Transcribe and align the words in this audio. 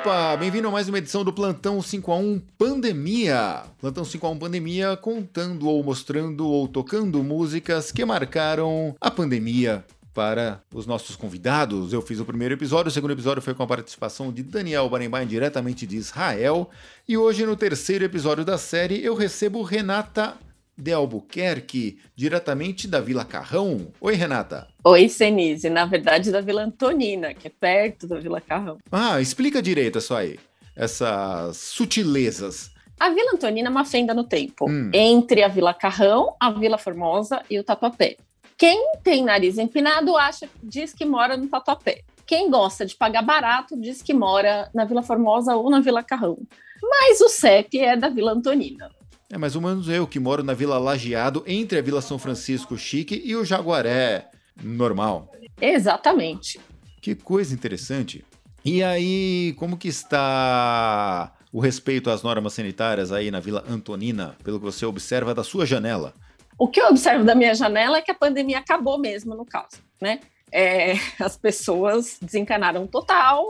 Opa, 0.00 0.36
bem-vindo 0.36 0.68
a 0.68 0.70
mais 0.70 0.88
uma 0.88 0.98
edição 0.98 1.24
do 1.24 1.32
Plantão 1.32 1.82
5 1.82 2.12
a 2.12 2.16
1 2.16 2.40
Pandemia. 2.56 3.64
Plantão 3.80 4.04
5 4.04 4.24
a 4.24 4.30
1 4.30 4.38
Pandemia 4.38 4.96
contando 4.96 5.68
ou 5.68 5.82
mostrando 5.82 6.46
ou 6.46 6.68
tocando 6.68 7.20
músicas 7.24 7.90
que 7.90 8.04
marcaram 8.04 8.94
a 9.00 9.10
pandemia 9.10 9.84
para 10.14 10.62
os 10.72 10.86
nossos 10.86 11.16
convidados. 11.16 11.92
Eu 11.92 12.00
fiz 12.00 12.20
o 12.20 12.24
primeiro 12.24 12.54
episódio, 12.54 12.90
o 12.90 12.92
segundo 12.92 13.10
episódio 13.10 13.42
foi 13.42 13.54
com 13.54 13.64
a 13.64 13.66
participação 13.66 14.32
de 14.32 14.44
Daniel 14.44 14.88
Barenbain, 14.88 15.26
diretamente 15.26 15.84
de 15.84 15.96
Israel. 15.96 16.70
E 17.08 17.16
hoje, 17.16 17.44
no 17.44 17.56
terceiro 17.56 18.04
episódio 18.04 18.44
da 18.44 18.56
série, 18.56 19.04
eu 19.04 19.16
recebo 19.16 19.62
Renata 19.62 20.36
de 20.78 20.92
Albuquerque, 20.92 21.98
diretamente 22.14 22.86
da 22.86 23.00
Vila 23.00 23.24
Carrão. 23.24 23.88
Oi, 24.00 24.14
Renata. 24.14 24.68
Oi, 24.84 25.08
Senise. 25.08 25.68
Na 25.68 25.84
verdade, 25.84 26.30
da 26.30 26.40
Vila 26.40 26.62
Antonina, 26.62 27.34
que 27.34 27.48
é 27.48 27.50
perto 27.50 28.06
da 28.06 28.20
Vila 28.20 28.40
Carrão. 28.40 28.78
Ah, 28.92 29.20
explica 29.20 29.60
direito 29.60 29.98
isso 29.98 30.14
aí. 30.14 30.38
Essas 30.76 31.56
sutilezas. 31.56 32.70
A 33.00 33.10
Vila 33.10 33.32
Antonina 33.34 33.68
é 33.68 33.70
uma 33.70 33.84
fenda 33.84 34.14
no 34.14 34.24
tempo, 34.24 34.68
hum. 34.68 34.90
entre 34.92 35.42
a 35.42 35.48
Vila 35.48 35.74
Carrão, 35.74 36.34
a 36.38 36.50
Vila 36.50 36.78
Formosa 36.78 37.42
e 37.50 37.58
o 37.58 37.64
Tatuapé. 37.64 38.16
Quem 38.56 38.92
tem 39.04 39.24
nariz 39.24 39.56
empinado 39.58 40.16
acha, 40.16 40.48
diz 40.62 40.92
que 40.92 41.04
mora 41.04 41.36
no 41.36 41.48
Tatuapé. 41.48 42.02
Quem 42.26 42.50
gosta 42.50 42.84
de 42.84 42.96
pagar 42.96 43.22
barato 43.22 43.76
diz 43.80 44.02
que 44.02 44.12
mora 44.12 44.68
na 44.74 44.84
Vila 44.84 45.02
Formosa 45.02 45.56
ou 45.56 45.70
na 45.70 45.80
Vila 45.80 46.02
Carrão. 46.02 46.38
Mas 46.82 47.20
o 47.20 47.28
CEP 47.28 47.80
é 47.80 47.96
da 47.96 48.08
Vila 48.08 48.32
Antonina. 48.32 48.90
É 49.30 49.36
mais 49.36 49.54
ou 49.54 49.60
menos 49.60 49.88
eu 49.88 50.06
que 50.06 50.18
moro 50.18 50.42
na 50.42 50.54
Vila 50.54 50.78
Lajeado, 50.78 51.44
entre 51.46 51.78
a 51.78 51.82
Vila 51.82 52.00
São 52.00 52.18
Francisco 52.18 52.78
Chique 52.78 53.20
e 53.22 53.36
o 53.36 53.44
Jaguaré 53.44 54.30
normal. 54.62 55.30
Exatamente. 55.60 56.58
Que 57.00 57.14
coisa 57.14 57.52
interessante. 57.52 58.24
E 58.64 58.82
aí, 58.82 59.54
como 59.58 59.76
que 59.76 59.88
está 59.88 61.32
o 61.52 61.60
respeito 61.60 62.10
às 62.10 62.22
normas 62.22 62.54
sanitárias 62.54 63.12
aí 63.12 63.30
na 63.30 63.38
Vila 63.38 63.64
Antonina, 63.68 64.34
pelo 64.42 64.58
que 64.58 64.64
você 64.64 64.86
observa 64.86 65.34
da 65.34 65.44
sua 65.44 65.66
janela? 65.66 66.14
O 66.58 66.66
que 66.66 66.80
eu 66.80 66.86
observo 66.86 67.24
da 67.24 67.34
minha 67.34 67.54
janela 67.54 67.98
é 67.98 68.02
que 68.02 68.10
a 68.10 68.14
pandemia 68.14 68.58
acabou 68.58 68.98
mesmo, 68.98 69.34
no 69.34 69.44
caso, 69.44 69.78
né? 70.00 70.20
É, 70.50 70.94
as 71.20 71.36
pessoas 71.36 72.18
desencanaram 72.20 72.86
total, 72.86 73.44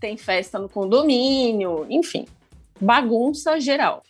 tem 0.00 0.16
festa 0.16 0.58
no 0.58 0.68
condomínio, 0.68 1.84
enfim, 1.90 2.26
bagunça 2.80 3.60
geral. 3.60 4.04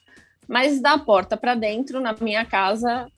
Mas 0.49 0.81
da 0.81 0.99
porta 0.99 1.37
para 1.37 1.55
dentro, 1.55 2.01
na 2.01 2.15
minha 2.21 2.45
casa, 2.45 3.11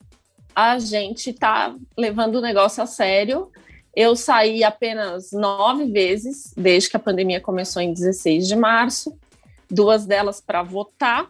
a 0.55 0.79
gente 0.79 1.31
tá 1.31 1.75
levando 1.97 2.35
o 2.35 2.41
negócio 2.41 2.81
a 2.81 2.85
sério. 2.85 3.51
Eu 3.95 4.15
saí 4.15 4.63
apenas 4.63 5.31
nove 5.31 5.85
vezes 5.85 6.53
desde 6.55 6.89
que 6.89 6.97
a 6.97 6.99
pandemia 6.99 7.39
começou 7.39 7.81
em 7.81 7.93
16 7.93 8.47
de 8.47 8.55
março, 8.55 9.17
duas 9.69 10.05
delas 10.05 10.41
para 10.41 10.63
votar 10.63 11.29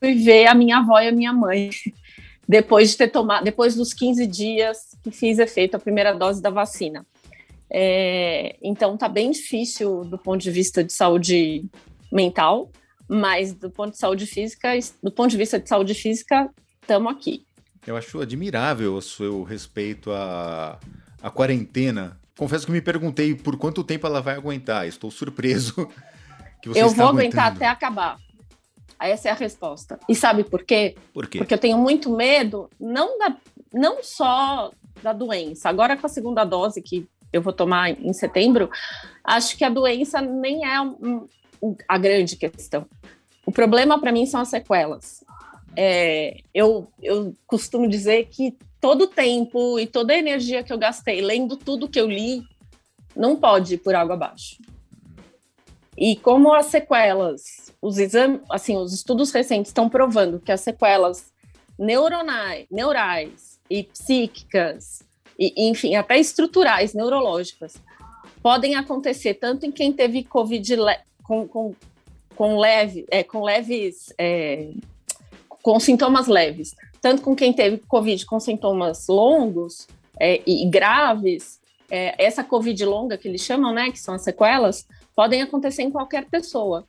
e 0.00 0.14
ver 0.14 0.46
a 0.46 0.54
minha 0.54 0.78
avó 0.78 0.98
e 1.00 1.08
a 1.08 1.12
minha 1.12 1.32
mãe. 1.32 1.70
Depois 2.48 2.90
de 2.90 2.96
ter 2.98 3.08
tomado, 3.08 3.44
depois 3.44 3.76
dos 3.76 3.94
15 3.94 4.26
dias 4.26 4.98
que 5.02 5.12
fiz 5.12 5.38
efeito 5.38 5.76
a 5.76 5.78
primeira 5.78 6.12
dose 6.12 6.42
da 6.42 6.50
vacina. 6.50 7.06
É, 7.70 8.56
então 8.60 8.96
tá 8.96 9.08
bem 9.08 9.30
difícil 9.30 10.04
do 10.04 10.18
ponto 10.18 10.42
de 10.42 10.50
vista 10.50 10.84
de 10.84 10.92
saúde 10.92 11.64
mental, 12.10 12.70
mas 13.08 13.52
do 13.52 13.70
ponto 13.70 13.92
de 13.92 13.98
saúde 13.98 14.26
física, 14.26 14.70
do 15.02 15.10
ponto 15.10 15.30
de 15.30 15.36
vista 15.36 15.58
de 15.58 15.68
saúde 15.68 15.94
física, 15.94 16.50
estamos 16.80 17.12
aqui. 17.12 17.44
Eu 17.86 17.96
acho 17.96 18.20
admirável 18.20 18.94
o 18.94 19.02
seu 19.02 19.42
respeito 19.42 20.12
à, 20.12 20.78
à 21.20 21.30
quarentena. 21.30 22.18
Confesso 22.38 22.66
que 22.66 22.72
me 22.72 22.80
perguntei 22.80 23.34
por 23.34 23.56
quanto 23.58 23.82
tempo 23.82 24.06
ela 24.06 24.20
vai 24.20 24.34
aguentar. 24.34 24.86
Estou 24.86 25.10
surpreso 25.10 25.88
que 26.62 26.68
você 26.68 26.82
Eu 26.82 26.90
vou 26.90 27.08
aguentar 27.08 27.52
até 27.52 27.66
acabar. 27.66 28.18
Essa 29.00 29.28
é 29.28 29.32
a 29.32 29.34
resposta. 29.34 29.98
E 30.08 30.14
sabe 30.14 30.44
por 30.44 30.62
quê? 30.62 30.94
Por 31.12 31.26
quê? 31.26 31.38
Porque 31.38 31.52
eu 31.52 31.58
tenho 31.58 31.76
muito 31.76 32.08
medo, 32.14 32.70
não, 32.78 33.18
da, 33.18 33.36
não 33.74 34.02
só 34.02 34.70
da 35.02 35.12
doença. 35.12 35.68
Agora 35.68 35.96
com 35.96 36.06
a 36.06 36.10
segunda 36.10 36.44
dose 36.44 36.80
que 36.80 37.08
eu 37.32 37.42
vou 37.42 37.52
tomar 37.52 37.90
em 37.90 38.12
setembro, 38.12 38.70
acho 39.24 39.56
que 39.56 39.64
a 39.64 39.70
doença 39.70 40.20
nem 40.20 40.64
é 40.64 40.76
a 41.88 41.98
grande 41.98 42.36
questão. 42.36 42.86
O 43.46 43.52
problema 43.52 43.98
para 43.98 44.12
mim 44.12 44.26
são 44.26 44.40
as 44.40 44.48
sequelas. 44.48 45.24
É, 45.76 46.40
eu, 46.54 46.86
eu 47.02 47.34
costumo 47.46 47.88
dizer 47.88 48.26
que 48.30 48.56
todo 48.80 49.02
o 49.02 49.06
tempo 49.06 49.78
e 49.78 49.86
toda 49.86 50.12
a 50.12 50.18
energia 50.18 50.62
que 50.62 50.72
eu 50.72 50.78
gastei 50.78 51.20
lendo 51.20 51.56
tudo 51.56 51.88
que 51.88 52.00
eu 52.00 52.08
li 52.08 52.42
não 53.16 53.36
pode 53.36 53.74
ir 53.74 53.78
por 53.78 53.94
água 53.94 54.14
abaixo. 54.14 54.58
E 55.96 56.16
como 56.16 56.52
as 56.52 56.66
sequelas, 56.66 57.72
os 57.80 57.98
exames, 57.98 58.40
assim, 58.50 58.76
os 58.76 58.92
estudos 58.92 59.30
recentes 59.30 59.70
estão 59.70 59.88
provando 59.88 60.40
que 60.40 60.50
as 60.50 60.60
sequelas 60.60 61.32
neuronais, 61.78 62.66
neurais 62.70 63.60
e 63.68 63.84
psíquicas, 63.84 65.02
e, 65.38 65.68
enfim, 65.68 65.94
até 65.94 66.18
estruturais, 66.18 66.94
neurológicas, 66.94 67.74
podem 68.42 68.74
acontecer 68.74 69.34
tanto 69.34 69.66
em 69.66 69.72
quem 69.72 69.92
teve 69.92 70.24
Covid 70.24 70.76
com, 71.22 71.46
com, 71.46 71.74
com, 72.34 72.58
leve, 72.58 73.06
é, 73.10 73.22
com 73.22 73.42
leves, 73.42 74.12
é, 74.18 74.70
com 75.48 75.78
sintomas 75.78 76.26
leves, 76.26 76.74
tanto 77.00 77.22
com 77.22 77.34
quem 77.34 77.52
teve 77.52 77.78
Covid 77.78 78.24
com 78.26 78.40
sintomas 78.40 79.06
longos 79.08 79.86
é, 80.18 80.42
e 80.46 80.66
graves, 80.68 81.60
é, 81.90 82.14
essa 82.22 82.42
Covid 82.42 82.84
longa 82.84 83.18
que 83.18 83.28
eles 83.28 83.42
chamam, 83.42 83.72
né, 83.72 83.90
que 83.90 83.98
são 83.98 84.14
as 84.14 84.22
sequelas, 84.22 84.86
podem 85.14 85.42
acontecer 85.42 85.82
em 85.82 85.90
qualquer 85.90 86.26
pessoa. 86.26 86.86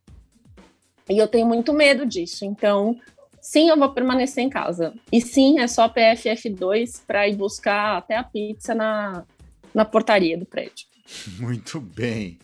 E 1.09 1.17
eu 1.17 1.27
tenho 1.27 1.45
muito 1.45 1.73
medo 1.73 2.05
disso, 2.05 2.45
então 2.45 2.97
sim, 3.41 3.69
eu 3.69 3.77
vou 3.77 3.89
permanecer 3.89 4.43
em 4.43 4.49
casa. 4.49 4.93
E 5.11 5.19
sim, 5.19 5.59
é 5.59 5.67
só 5.67 5.89
PFF2 5.89 7.01
para 7.05 7.27
ir 7.27 7.35
buscar 7.35 7.97
até 7.97 8.15
a 8.15 8.23
pizza 8.23 8.73
na, 8.73 9.25
na 9.73 9.83
portaria 9.83 10.37
do 10.37 10.45
prédio. 10.45 10.87
Muito 11.37 11.81
bem. 11.81 12.39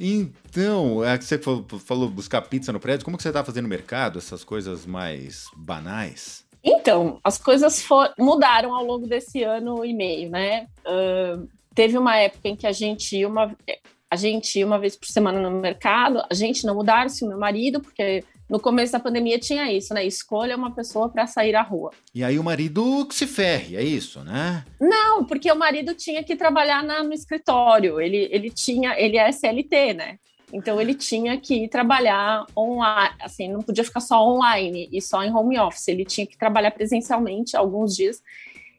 Então, 0.00 1.04
é 1.04 1.18
que 1.18 1.24
você 1.24 1.38
falou, 1.38 2.08
buscar 2.08 2.42
pizza 2.42 2.72
no 2.72 2.80
prédio, 2.80 3.04
como 3.04 3.16
que 3.16 3.22
você 3.22 3.30
está 3.30 3.44
fazendo 3.44 3.64
no 3.64 3.68
mercado, 3.68 4.18
essas 4.18 4.44
coisas 4.44 4.86
mais 4.86 5.46
banais? 5.56 6.46
Então, 6.62 7.20
as 7.24 7.38
coisas 7.38 7.82
for, 7.82 8.12
mudaram 8.18 8.74
ao 8.74 8.84
longo 8.84 9.06
desse 9.06 9.42
ano 9.42 9.84
e 9.84 9.92
meio, 9.92 10.30
né? 10.30 10.66
Uh, 10.86 11.48
teve 11.74 11.96
uma 11.96 12.16
época 12.16 12.48
em 12.48 12.56
que 12.56 12.66
a 12.66 12.72
gente 12.72 13.16
ia 13.16 13.28
uma, 13.28 13.56
a 14.10 14.16
gente 14.16 14.58
ia 14.58 14.66
uma 14.66 14.78
vez 14.78 14.96
por 14.96 15.06
semana 15.06 15.40
no 15.40 15.60
mercado, 15.60 16.22
a 16.28 16.34
gente 16.34 16.66
não 16.66 16.74
mudaram-se, 16.74 17.24
o 17.24 17.28
meu 17.28 17.38
marido, 17.38 17.80
porque 17.80 18.24
no 18.48 18.58
começo 18.58 18.92
da 18.92 19.00
pandemia 19.00 19.38
tinha 19.38 19.70
isso, 19.70 19.92
né? 19.92 20.04
Escolha 20.04 20.56
uma 20.56 20.74
pessoa 20.74 21.08
para 21.08 21.26
sair 21.26 21.54
à 21.54 21.62
rua. 21.62 21.90
E 22.14 22.24
aí 22.24 22.38
o 22.38 22.44
marido 22.44 23.04
que 23.06 23.14
se 23.14 23.26
ferre, 23.26 23.76
é 23.76 23.82
isso, 23.82 24.20
né? 24.20 24.64
Não, 24.80 25.24
porque 25.24 25.50
o 25.52 25.56
marido 25.56 25.94
tinha 25.94 26.22
que 26.22 26.34
trabalhar 26.34 26.82
na, 26.82 27.02
no 27.02 27.12
escritório. 27.12 28.00
Ele, 28.00 28.28
ele 28.30 28.50
tinha, 28.50 28.98
ele 28.98 29.18
é 29.18 29.28
SLT, 29.28 29.94
né? 29.94 30.18
Então 30.52 30.80
ele 30.80 30.94
tinha 30.94 31.38
que 31.38 31.64
ir 31.64 31.68
trabalhar 31.68 32.46
online, 32.56 33.14
assim, 33.20 33.48
não 33.52 33.60
podia 33.60 33.84
ficar 33.84 34.00
só 34.00 34.26
online 34.26 34.88
e 34.90 35.00
só 35.02 35.22
em 35.22 35.30
home 35.30 35.58
office. 35.58 35.88
Ele 35.88 36.04
tinha 36.04 36.26
que 36.26 36.38
trabalhar 36.38 36.70
presencialmente 36.70 37.56
alguns 37.56 37.94
dias. 37.94 38.22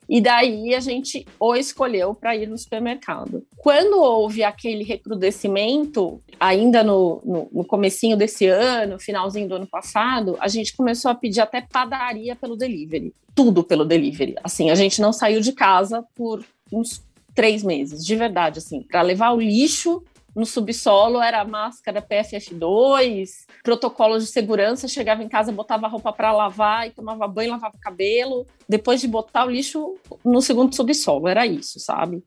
E 0.09 0.20
daí 0.20 0.74
a 0.74 0.80
gente 0.80 1.24
o 1.40 1.56
escolheu 1.56 2.16
para 2.16 2.36
ir 2.36 2.47
no 2.47 2.58
supermercado. 2.58 3.46
Quando 3.58 4.02
houve 4.02 4.44
aquele 4.44 4.84
recrudescimento, 4.84 6.20
ainda 6.40 6.84
no, 6.84 7.22
no, 7.24 7.50
no 7.52 7.64
comecinho 7.64 8.18
desse 8.18 8.47
ano, 8.47 9.00
finalzinho 9.00 9.47
do 9.47 9.56
ano 9.56 9.68
passado, 9.68 10.36
a 10.40 10.47
gente 10.47 10.75
começou 10.75 11.12
a 11.12 11.16
pedir 11.16 11.42
até 11.42 11.62
padaria 11.62 12.36
pelo 12.36 12.58
delivery. 12.58 13.14
Tudo 13.36 13.64
pelo 13.64 13.85
delivery. 13.85 14.35
Assim, 14.44 14.72
a 14.72 14.76
gente 14.76 15.00
não 15.00 15.14
saiu 15.14 15.41
de 15.41 15.52
casa 15.52 16.03
por 16.16 16.44
uns 16.73 17.03
três 17.35 17.64
meses, 17.64 18.03
de 18.03 18.16
verdade, 18.16 18.58
assim, 18.58 18.82
para 18.82 19.03
levar 19.03 19.32
o 19.32 19.40
lixo 19.40 20.03
no 20.35 20.46
subsolo 20.46 21.22
era 21.22 21.43
máscara 21.43 22.02
PFF2, 22.02 23.46
protocolos 23.64 24.26
de 24.26 24.31
segurança, 24.31 24.87
chegava 24.87 25.23
em 25.23 25.29
casa, 25.29 25.52
botava 25.52 25.85
a 25.85 25.90
roupa 25.90 26.11
para 26.14 26.31
lavar 26.31 26.87
e 26.87 26.91
tomava 26.91 27.28
banho, 27.28 27.52
lavava 27.52 27.76
o 27.76 27.79
cabelo, 27.79 28.46
depois 28.67 29.02
de 29.02 29.08
botar 29.08 29.46
o 29.46 29.49
lixo 29.49 29.96
no 30.23 30.41
segundo 30.41 30.76
subsolo, 30.76 31.28
era 31.28 31.46
isso, 31.46 31.79
sabe? 31.79 32.23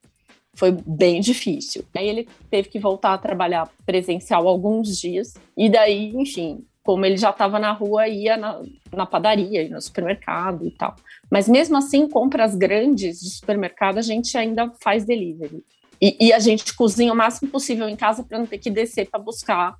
Foi 0.54 0.70
bem 0.70 1.20
difícil. 1.20 1.84
Aí 1.94 2.08
ele 2.08 2.28
teve 2.50 2.68
que 2.68 2.78
voltar 2.78 3.14
a 3.14 3.18
trabalhar 3.18 3.70
presencial 3.86 4.46
alguns 4.46 4.98
dias, 5.00 5.34
e 5.56 5.70
daí, 5.70 6.12
enfim, 6.14 6.64
como 6.82 7.06
ele 7.06 7.16
já 7.16 7.30
estava 7.30 7.58
na 7.58 7.72
rua, 7.72 8.08
ia 8.08 8.36
na, 8.36 8.60
na 8.92 9.06
padaria, 9.06 9.68
no 9.68 9.80
supermercado 9.80 10.66
e 10.66 10.70
tal. 10.70 10.96
Mas 11.30 11.48
mesmo 11.48 11.76
assim, 11.76 12.08
compras 12.08 12.54
grandes 12.54 13.20
de 13.20 13.30
supermercado, 13.30 13.98
a 13.98 14.02
gente 14.02 14.36
ainda 14.36 14.70
faz 14.82 15.04
delivery. 15.04 15.64
E, 16.02 16.16
e 16.18 16.32
a 16.32 16.40
gente 16.40 16.74
cozinha 16.74 17.12
o 17.12 17.16
máximo 17.16 17.48
possível 17.48 17.88
em 17.88 17.94
casa 17.94 18.24
para 18.24 18.36
não 18.36 18.46
ter 18.46 18.58
que 18.58 18.68
descer 18.68 19.08
para 19.08 19.20
buscar 19.20 19.76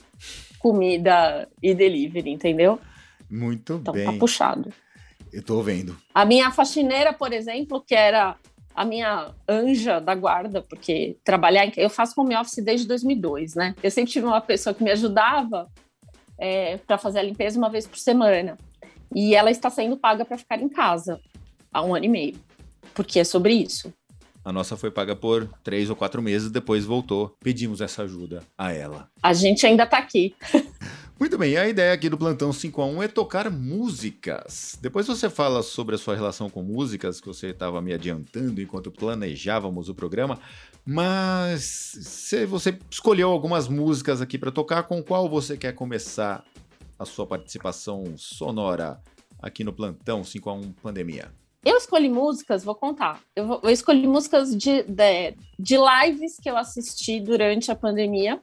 comida 0.60 1.48
e 1.60 1.74
delivery, 1.74 2.30
entendeu? 2.30 2.78
Muito 3.28 3.80
então, 3.82 3.92
bem. 3.92 4.04
Tá 4.04 4.12
puxado. 4.12 4.72
Eu 5.32 5.42
tô 5.42 5.60
vendo. 5.62 5.98
A 6.14 6.24
minha 6.24 6.52
faxineira, 6.52 7.12
por 7.12 7.32
exemplo, 7.32 7.82
que 7.84 7.96
era 7.96 8.36
a 8.72 8.84
minha 8.84 9.34
anja 9.48 9.98
da 9.98 10.14
guarda, 10.14 10.62
porque 10.62 11.16
trabalhar 11.24 11.66
em... 11.66 11.72
eu 11.76 11.90
faço 11.90 12.18
home 12.20 12.36
office 12.36 12.62
desde 12.62 12.86
2002, 12.86 13.56
né? 13.56 13.74
Eu 13.82 13.90
sempre 13.90 14.12
tive 14.12 14.24
uma 14.24 14.40
pessoa 14.40 14.72
que 14.72 14.84
me 14.84 14.92
ajudava 14.92 15.68
é, 16.38 16.76
para 16.76 16.98
fazer 16.98 17.18
a 17.18 17.22
limpeza 17.22 17.58
uma 17.58 17.68
vez 17.68 17.84
por 17.84 17.98
semana. 17.98 18.56
E 19.12 19.34
ela 19.34 19.50
está 19.50 19.68
sendo 19.70 19.96
paga 19.96 20.24
para 20.24 20.38
ficar 20.38 20.60
em 20.62 20.68
casa 20.68 21.20
há 21.72 21.82
um 21.82 21.94
ano 21.94 22.04
e 22.04 22.08
meio, 22.08 22.36
porque 22.94 23.18
é 23.18 23.24
sobre 23.24 23.54
isso. 23.54 23.92
A 24.44 24.52
nossa 24.52 24.76
foi 24.76 24.90
paga 24.90 25.14
por 25.14 25.48
três 25.62 25.88
ou 25.88 25.96
quatro 25.96 26.20
meses, 26.20 26.50
depois 26.50 26.84
voltou. 26.84 27.36
Pedimos 27.40 27.80
essa 27.80 28.02
ajuda 28.02 28.42
a 28.58 28.72
ela. 28.72 29.08
A 29.22 29.32
gente 29.32 29.64
ainda 29.64 29.84
está 29.84 29.98
aqui. 29.98 30.34
Muito 31.22 31.38
bem, 31.38 31.56
a 31.56 31.68
ideia 31.68 31.92
aqui 31.92 32.08
do 32.08 32.18
Plantão 32.18 32.52
5 32.52 32.82
a 32.82 32.86
1 32.86 33.02
é 33.04 33.06
tocar 33.06 33.48
músicas. 33.48 34.76
Depois 34.82 35.06
você 35.06 35.30
fala 35.30 35.62
sobre 35.62 35.94
a 35.94 35.98
sua 35.98 36.16
relação 36.16 36.50
com 36.50 36.64
músicas, 36.64 37.20
que 37.20 37.28
você 37.28 37.48
estava 37.50 37.80
me 37.80 37.92
adiantando 37.92 38.60
enquanto 38.60 38.90
planejávamos 38.90 39.88
o 39.88 39.94
programa, 39.94 40.40
mas 40.84 41.62
se 41.62 42.44
você 42.44 42.76
escolheu 42.90 43.30
algumas 43.30 43.68
músicas 43.68 44.20
aqui 44.20 44.36
para 44.36 44.50
tocar, 44.50 44.82
com 44.82 45.00
qual 45.00 45.28
você 45.28 45.56
quer 45.56 45.72
começar 45.74 46.44
a 46.98 47.04
sua 47.04 47.24
participação 47.24 48.14
sonora 48.16 49.00
aqui 49.38 49.62
no 49.62 49.72
Plantão 49.72 50.24
5 50.24 50.50
a 50.50 50.54
1 50.54 50.72
Pandemia? 50.72 51.41
Eu 51.64 51.76
escolhi 51.76 52.08
músicas, 52.08 52.64
vou 52.64 52.74
contar. 52.74 53.20
Eu, 53.36 53.46
vou, 53.46 53.60
eu 53.62 53.70
escolhi 53.70 54.06
músicas 54.06 54.56
de, 54.56 54.82
de, 54.82 55.34
de, 55.58 55.76
lives 55.76 56.36
que 56.40 56.50
eu 56.50 56.56
assisti 56.56 57.20
durante 57.20 57.70
a 57.70 57.76
pandemia. 57.76 58.40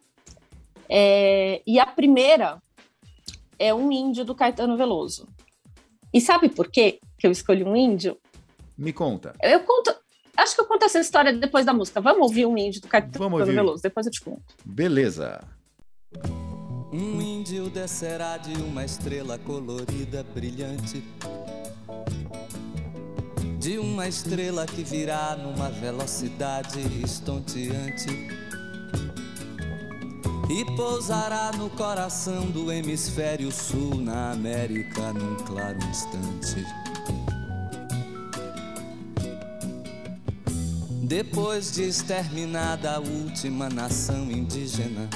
É, 0.88 1.62
e 1.68 1.80
a 1.80 1.86
primeira 1.86 2.62
é 3.60 3.74
um 3.74 3.92
índio 3.92 4.24
do 4.24 4.34
Caetano 4.34 4.78
Veloso. 4.78 5.28
E 6.14 6.22
sabe 6.22 6.48
por 6.48 6.72
quê 6.72 7.00
que 7.18 7.28
eu 7.28 7.32
escolhi 7.32 7.64
um 7.64 7.76
índio? 7.76 8.18
Me 8.78 8.94
conta. 8.94 9.36
Eu 9.44 9.60
conto. 9.60 9.94
Acho 10.38 10.56
que 10.56 10.62
eu 10.62 10.66
conto 10.66 10.86
essa 10.86 11.00
história 11.00 11.34
depois 11.34 11.66
da 11.66 11.74
música. 11.74 12.00
Vamos 12.00 12.22
ouvir 12.22 12.46
um 12.46 12.58
índio 12.58 12.80
do 12.80 12.88
Caetano 12.88 13.46
Veloso, 13.46 13.84
depois 13.84 14.06
eu 14.06 14.12
te 14.14 14.22
conto. 14.22 14.42
Beleza. 14.66 15.44
Um 16.92 17.22
índio 17.22 17.70
descerá 17.70 18.38
de 18.38 18.54
uma 18.64 18.86
estrela 18.86 19.38
colorida, 19.38 20.24
brilhante 20.24 21.04
de 23.60 23.78
uma 23.78 24.08
estrela 24.08 24.66
que 24.66 24.84
virá 24.84 25.36
numa 25.36 25.70
velocidade 25.70 26.80
estonteante 27.04 28.08
e 30.50 30.66
pousará 30.78 31.52
no 31.58 31.70
coração 31.70 32.46
do 32.46 32.72
hemisfério 32.72 33.52
sul, 33.52 33.96
na 33.96 34.32
América, 34.32 35.12
num 35.12 35.36
claro 35.44 35.78
instante. 35.90 36.66
Depois 41.04 41.74
de 41.74 41.84
exterminada 41.84 42.94
a 42.94 43.00
última 43.00 43.68
nação 43.68 44.32
indígena, 44.32 45.10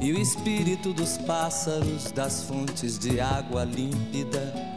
e 0.00 0.12
o 0.12 0.18
espírito 0.18 0.92
dos 0.94 1.18
pássaros 1.18 2.10
das 2.12 2.44
fontes 2.44 2.98
de 2.98 3.20
água 3.20 3.64
límpida 3.64 4.67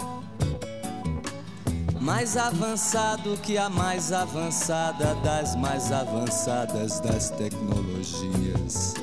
mais 2.02 2.36
avançado 2.36 3.38
que 3.38 3.58
a 3.60 3.70
mais 3.70 4.12
avançada 4.12 5.14
das 5.24 5.56
mais 5.56 5.92
avançadas 5.92 7.00
das 7.00 7.30
tecnologias. 7.30 8.96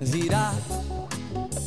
Virá 0.00 0.54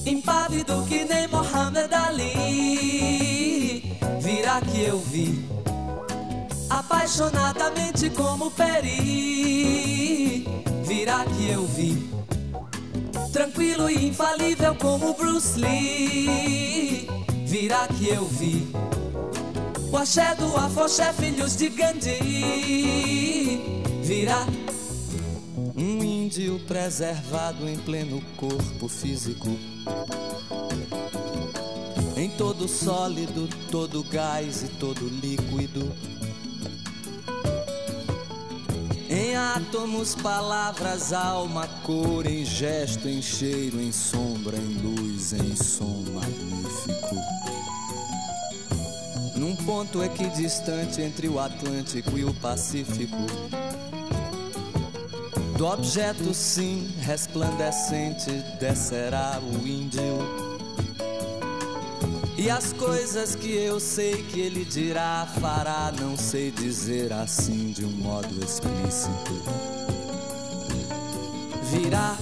impávido 0.03 0.83
que 0.87 1.05
nem 1.05 1.27
Mohamed 1.27 1.93
Ali. 1.93 3.83
Virá 4.19 4.59
que 4.61 4.81
eu 4.81 4.99
vi 4.99 5.47
apaixonadamente 6.67 8.09
como 8.09 8.49
Peri. 8.49 10.47
Virá 10.83 11.23
que 11.23 11.51
eu 11.51 11.67
vi 11.67 12.09
tranquilo 13.31 13.91
e 13.91 14.07
infalível 14.07 14.73
como 14.73 15.13
Bruce 15.13 15.59
Lee. 15.59 17.26
Virá 17.59 17.87
que 17.87 18.07
eu 18.09 18.23
vi. 18.23 18.67
O 19.91 19.97
axé 19.97 20.35
do 20.35 20.55
afoxé, 20.57 21.11
filhos 21.11 21.55
de 21.55 21.69
Gandhi. 21.69 22.19
Virá. 24.03 24.45
Um 25.75 26.03
índio 26.03 26.59
preservado 26.67 27.67
em 27.67 27.75
pleno 27.77 28.21
corpo 28.35 28.87
físico. 28.87 29.49
Em 32.15 32.29
todo 32.29 32.67
sólido, 32.67 33.49
todo 33.71 34.03
gás 34.03 34.61
e 34.61 34.67
todo 34.77 35.07
líquido. 35.07 35.91
Em 39.09 39.35
átomos, 39.35 40.13
palavras, 40.13 41.11
alma, 41.11 41.67
cor, 41.83 42.27
em 42.27 42.45
gesto, 42.45 43.07
em 43.07 43.19
cheiro, 43.19 43.81
em 43.81 43.91
sombra, 43.91 44.55
em 44.57 44.77
luz, 44.83 44.86
em 45.33 45.55
som 45.55 46.03
magnífico 46.13 47.15
num 49.37 49.55
ponto 49.55 50.03
equidistante 50.03 51.01
entre 51.01 51.27
o 51.27 51.39
Atlântico 51.39 52.17
e 52.17 52.25
o 52.25 52.33
Pacífico. 52.33 53.15
Do 55.57 55.65
objeto, 55.65 56.33
sim, 56.33 56.91
resplandecente, 57.01 58.31
descerá 58.59 59.39
o 59.41 59.67
índio. 59.67 60.01
E 62.37 62.49
as 62.49 62.73
coisas 62.73 63.35
que 63.35 63.51
eu 63.51 63.79
sei 63.79 64.23
que 64.23 64.39
ele 64.39 64.63
dirá, 64.65 65.27
fará, 65.39 65.91
não 65.99 66.15
sei 66.17 66.51
dizer 66.51 67.11
assim 67.13 67.71
de 67.71 67.85
um 67.85 67.91
modo 67.91 68.43
explícito. 68.43 69.41
Virá 71.71 72.15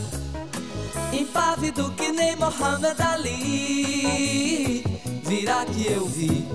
impávido 1.22 1.92
que 1.92 2.12
nem 2.12 2.36
Mohamed 2.36 3.02
Ali. 3.02 4.84
Virá 5.24 5.66
que 5.66 5.88
eu 5.92 6.06
vi 6.06 6.46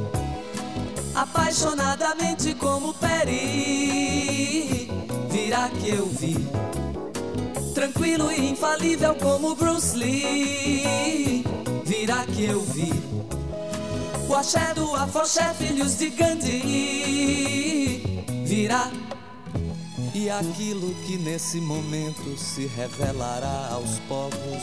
apaixonadamente 1.14 2.54
como 2.54 2.94
Peri. 2.94 4.88
Virá 5.30 5.68
que 5.68 5.90
eu 5.90 6.06
vi, 6.06 6.48
tranquilo 7.74 8.30
e 8.32 8.50
infalível 8.50 9.14
como 9.16 9.54
Bruce 9.54 9.96
Lee. 9.96 11.44
Virá 11.84 12.24
que 12.26 12.44
eu 12.44 12.60
vi, 12.60 12.92
o 14.28 14.34
axé 14.34 14.72
do 14.74 14.94
afoxé, 14.94 15.52
filhos 15.54 15.98
de 15.98 16.10
Gandhi. 16.10 16.62
Virá 18.44 18.90
e 20.20 20.28
aquilo 20.28 20.94
que 21.06 21.16
nesse 21.16 21.58
momento 21.62 22.36
se 22.36 22.66
revelará 22.66 23.70
aos 23.72 23.98
povos 24.00 24.62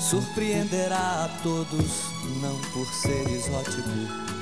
surpreenderá 0.00 1.24
a 1.24 1.28
todos, 1.42 2.06
não 2.40 2.58
por 2.72 2.86
ser 2.94 3.28
exótico 3.30 4.32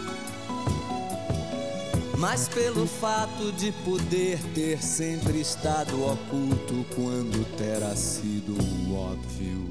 mas 2.18 2.48
pelo 2.48 2.86
fato 2.86 3.50
de 3.50 3.72
poder 3.84 4.38
ter 4.54 4.80
sempre 4.80 5.40
estado 5.40 6.04
oculto 6.04 6.84
quando 6.94 7.44
terá 7.56 7.96
sido 7.96 8.52
óbvio. 8.94 9.70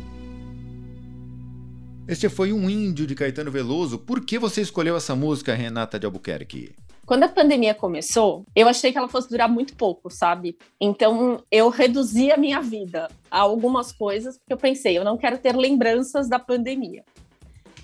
Este 2.08 2.28
foi 2.28 2.52
um 2.52 2.68
índio 2.68 3.06
de 3.06 3.14
Caetano 3.14 3.52
Veloso. 3.52 4.00
Por 4.00 4.26
que 4.26 4.40
você 4.40 4.62
escolheu 4.62 4.98
essa 4.98 5.16
música, 5.16 5.54
Renata 5.54 6.00
de 6.00 6.08
Albuquerque? 6.08 6.74
Quando 7.10 7.24
a 7.24 7.28
pandemia 7.28 7.74
começou, 7.74 8.46
eu 8.56 8.68
achei 8.68 8.92
que 8.92 8.98
ela 9.00 9.10
fosse 9.10 9.28
durar 9.28 9.50
muito 9.50 9.76
pouco, 9.76 10.12
sabe? 10.12 10.56
Então 10.80 11.44
eu 11.50 11.68
reduzi 11.70 12.32
a 12.32 12.38
minha 12.38 12.62
vida 12.62 13.08
a 13.32 13.40
algumas 13.40 13.92
coisas, 13.92 14.38
porque 14.38 14.54
eu 14.54 14.58
pensei, 14.58 14.96
eu 14.96 15.04
não 15.04 15.18
quero 15.18 15.40
ter 15.40 15.56
lembranças 15.56 16.30
da 16.30 16.38
pandemia. 16.38 17.04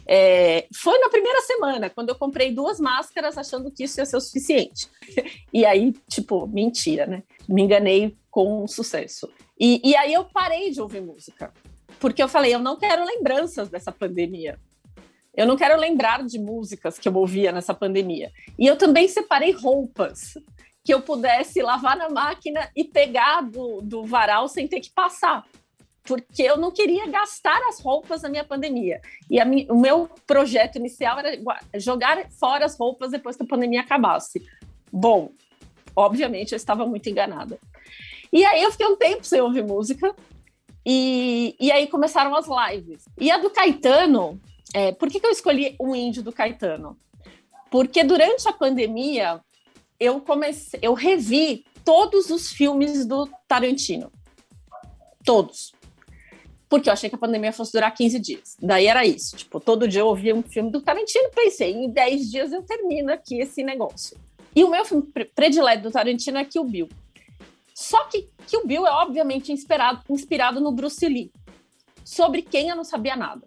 É, 0.07 0.67
foi 0.75 0.99
na 0.99 1.09
primeira 1.09 1.41
semana, 1.41 1.89
quando 1.89 2.09
eu 2.09 2.15
comprei 2.15 2.51
duas 2.51 2.79
máscaras 2.79 3.35
achando 3.35 3.71
que 3.71 3.85
isso 3.85 3.99
ia 3.99 4.05
ser 4.05 4.17
o 4.17 4.21
suficiente. 4.21 4.87
E 5.51 5.65
aí, 5.65 5.91
tipo, 6.07 6.45
mentira, 6.45 7.07
né? 7.07 7.23
Me 7.49 7.63
enganei 7.63 8.15
com 8.29 8.67
sucesso. 8.67 9.27
E, 9.59 9.81
e 9.83 9.95
aí 9.95 10.13
eu 10.13 10.25
parei 10.25 10.69
de 10.69 10.79
ouvir 10.79 11.01
música, 11.01 11.51
porque 11.99 12.21
eu 12.21 12.27
falei, 12.27 12.53
eu 12.53 12.59
não 12.59 12.77
quero 12.77 13.03
lembranças 13.03 13.69
dessa 13.69 13.91
pandemia. 13.91 14.59
Eu 15.35 15.45
não 15.45 15.55
quero 15.55 15.79
lembrar 15.79 16.23
de 16.23 16.39
músicas 16.39 16.97
que 16.97 17.07
eu 17.07 17.15
ouvia 17.15 17.51
nessa 17.51 17.73
pandemia. 17.73 18.31
E 18.57 18.65
eu 18.65 18.77
também 18.77 19.07
separei 19.07 19.51
roupas 19.51 20.35
que 20.83 20.93
eu 20.93 21.01
pudesse 21.01 21.61
lavar 21.61 21.97
na 21.97 22.09
máquina 22.09 22.69
e 22.75 22.83
pegar 22.83 23.41
do, 23.41 23.81
do 23.81 24.03
varal 24.03 24.47
sem 24.47 24.67
ter 24.67 24.79
que 24.79 24.91
passar 24.91 25.45
porque 26.05 26.43
eu 26.43 26.57
não 26.57 26.71
queria 26.71 27.07
gastar 27.07 27.59
as 27.67 27.79
roupas 27.79 28.21
na 28.21 28.29
minha 28.29 28.43
pandemia. 28.43 29.01
E 29.29 29.41
o 29.71 29.75
meu 29.75 30.07
projeto 30.25 30.77
inicial 30.77 31.17
era 31.17 31.35
jogar 31.79 32.29
fora 32.29 32.63
as 32.63 32.77
roupas 32.77 33.11
depois 33.11 33.35
que 33.35 33.43
a 33.43 33.47
pandemia 33.47 33.81
acabasse. 33.81 34.45
Bom, 34.91 35.31
obviamente 35.95 36.51
eu 36.51 36.57
estava 36.57 36.85
muito 36.85 37.09
enganada. 37.09 37.57
E 38.31 38.45
aí 38.45 38.61
eu 38.61 38.71
fiquei 38.71 38.85
um 38.85 38.95
tempo 38.95 39.25
sem 39.25 39.41
ouvir 39.41 39.63
música, 39.63 40.15
e, 40.85 41.55
e 41.59 41.71
aí 41.71 41.87
começaram 41.87 42.35
as 42.35 42.45
lives. 42.47 43.05
E 43.19 43.31
a 43.31 43.39
do 43.39 43.49
Caetano, 43.49 44.39
é, 44.73 44.91
por 44.91 45.09
que, 45.09 45.19
que 45.19 45.25
eu 45.25 45.31
escolhi 45.31 45.75
um 45.79 45.95
índio 45.95 46.23
do 46.23 46.31
Caetano? 46.31 46.97
Porque 47.69 48.03
durante 48.03 48.47
a 48.47 48.53
pandemia 48.53 49.41
eu 49.99 50.19
comecei, 50.21 50.79
eu 50.81 50.93
revi 50.93 51.65
todos 51.83 52.29
os 52.29 52.51
filmes 52.51 53.05
do 53.05 53.29
Tarantino 53.47 54.11
Todos. 55.23 55.73
Porque 56.69 56.89
eu 56.89 56.93
achei 56.93 57.09
que 57.09 57.15
a 57.15 57.19
pandemia 57.19 57.51
fosse 57.51 57.71
durar 57.71 57.93
15 57.93 58.19
dias. 58.19 58.57
Daí 58.61 58.85
era 58.85 59.05
isso. 59.05 59.35
Tipo, 59.37 59.59
todo 59.59 59.87
dia 59.87 60.01
eu 60.01 60.07
ouvia 60.07 60.35
um 60.35 60.43
filme 60.43 60.71
do 60.71 60.81
Tarantino 60.81 61.29
pensei, 61.33 61.71
em 61.73 61.89
10 61.89 62.31
dias 62.31 62.51
eu 62.51 62.61
termino 62.63 63.11
aqui 63.11 63.39
esse 63.39 63.63
negócio. 63.63 64.17
E 64.55 64.63
o 64.63 64.69
meu 64.69 64.85
filme 64.85 65.03
predileto 65.35 65.83
do 65.83 65.91
Tarantino 65.91 66.37
é 66.37 66.45
Kill 66.45 66.63
Bill. 66.63 66.89
Só 67.73 68.05
que 68.05 68.29
Kill 68.47 68.65
Bill 68.65 68.87
é 68.87 68.91
obviamente 68.91 69.51
inspirado, 69.51 70.01
inspirado 70.09 70.61
no 70.61 70.71
Bruce 70.71 71.05
Lee, 71.07 71.31
sobre 72.03 72.41
quem 72.41 72.69
eu 72.69 72.75
não 72.75 72.83
sabia 72.83 73.15
nada. 73.15 73.45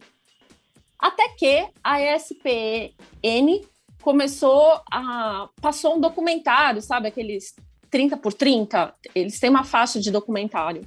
Até 0.98 1.28
que 1.30 1.68
a 1.82 2.00
ESPN 2.00 3.64
começou 4.02 4.80
a. 4.90 5.48
passou 5.60 5.96
um 5.96 6.00
documentário, 6.00 6.82
sabe? 6.82 7.08
Aqueles 7.08 7.54
30 7.90 8.16
por 8.16 8.32
30, 8.32 8.94
eles 9.14 9.38
têm 9.38 9.50
uma 9.50 9.64
faixa 9.64 10.00
de 10.00 10.10
documentário. 10.10 10.86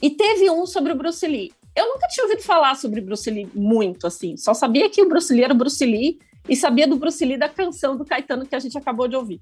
E 0.00 0.10
teve 0.10 0.50
um 0.50 0.66
sobre 0.66 0.92
o 0.92 0.96
Bruce 0.96 1.26
Lee. 1.26 1.52
Eu 1.74 1.88
nunca 1.88 2.08
tinha 2.08 2.24
ouvido 2.24 2.42
falar 2.42 2.76
sobre 2.76 3.00
Bruce 3.00 3.30
Lee 3.30 3.48
muito, 3.54 4.06
assim. 4.06 4.36
Só 4.36 4.54
sabia 4.54 4.88
que 4.88 5.02
o 5.02 5.08
Bruce 5.08 5.32
Lee 5.32 5.44
era 5.44 5.54
o 5.54 5.56
Bruce 5.56 5.84
Lee 5.84 6.18
e 6.48 6.56
sabia 6.56 6.88
do 6.88 6.96
Bruce 6.96 7.24
Lee 7.24 7.36
da 7.36 7.48
canção 7.48 7.96
do 7.96 8.04
Caetano 8.04 8.46
que 8.46 8.54
a 8.54 8.58
gente 8.58 8.76
acabou 8.76 9.06
de 9.06 9.16
ouvir. 9.16 9.40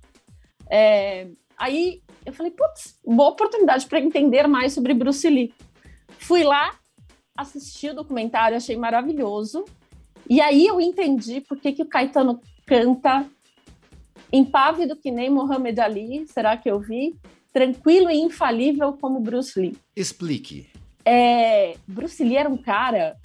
É, 0.69 1.29
aí 1.57 2.03
eu 2.25 2.33
falei, 2.33 2.53
putz, 2.53 2.99
boa 3.05 3.31
oportunidade 3.31 3.87
para 3.87 4.01
entender 4.01 4.47
mais 4.47 4.73
sobre 4.73 4.93
Bruce 4.93 5.29
Lee. 5.29 5.55
Fui 6.19 6.43
lá, 6.43 6.75
assisti 7.37 7.91
o 7.91 7.95
documentário, 7.95 8.57
achei 8.57 8.77
maravilhoso. 8.77 9.65
E 10.29 10.41
aí 10.41 10.67
eu 10.67 10.81
entendi 10.81 11.41
por 11.41 11.59
que, 11.59 11.73
que 11.73 11.83
o 11.83 11.89
Caetano 11.89 12.41
canta 12.67 13.27
impávido 14.33 14.97
que 14.97 15.11
nem 15.11 15.31
Muhammad 15.31 15.79
Ali, 15.79 16.27
será 16.27 16.57
que 16.57 16.71
eu 16.71 16.81
vi? 16.81 17.17
Tranquilo 17.53 18.11
e 18.11 18.17
infalível 18.17 18.93
como 18.95 19.21
Bruce 19.21 19.59
Lee. 19.59 19.77
Explique. 19.95 20.69
É, 21.05 21.77
Bruce 21.87 22.23
Lee 22.23 22.37
era 22.37 22.49
um 22.49 22.57
cara 22.57 23.17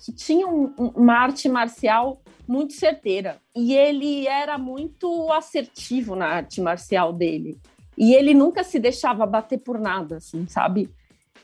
que 0.00 0.12
tinha 0.12 0.46
um, 0.46 0.72
uma 0.94 1.14
arte 1.14 1.48
marcial 1.48 2.22
muito 2.46 2.72
certeira. 2.72 3.38
E 3.54 3.74
ele 3.74 4.26
era 4.26 4.58
muito 4.58 5.30
assertivo 5.32 6.16
na 6.16 6.26
arte 6.26 6.60
marcial 6.60 7.12
dele. 7.12 7.58
E 7.96 8.14
ele 8.14 8.34
nunca 8.34 8.64
se 8.64 8.78
deixava 8.78 9.26
bater 9.26 9.58
por 9.58 9.78
nada, 9.78 10.16
assim, 10.16 10.46
sabe? 10.46 10.88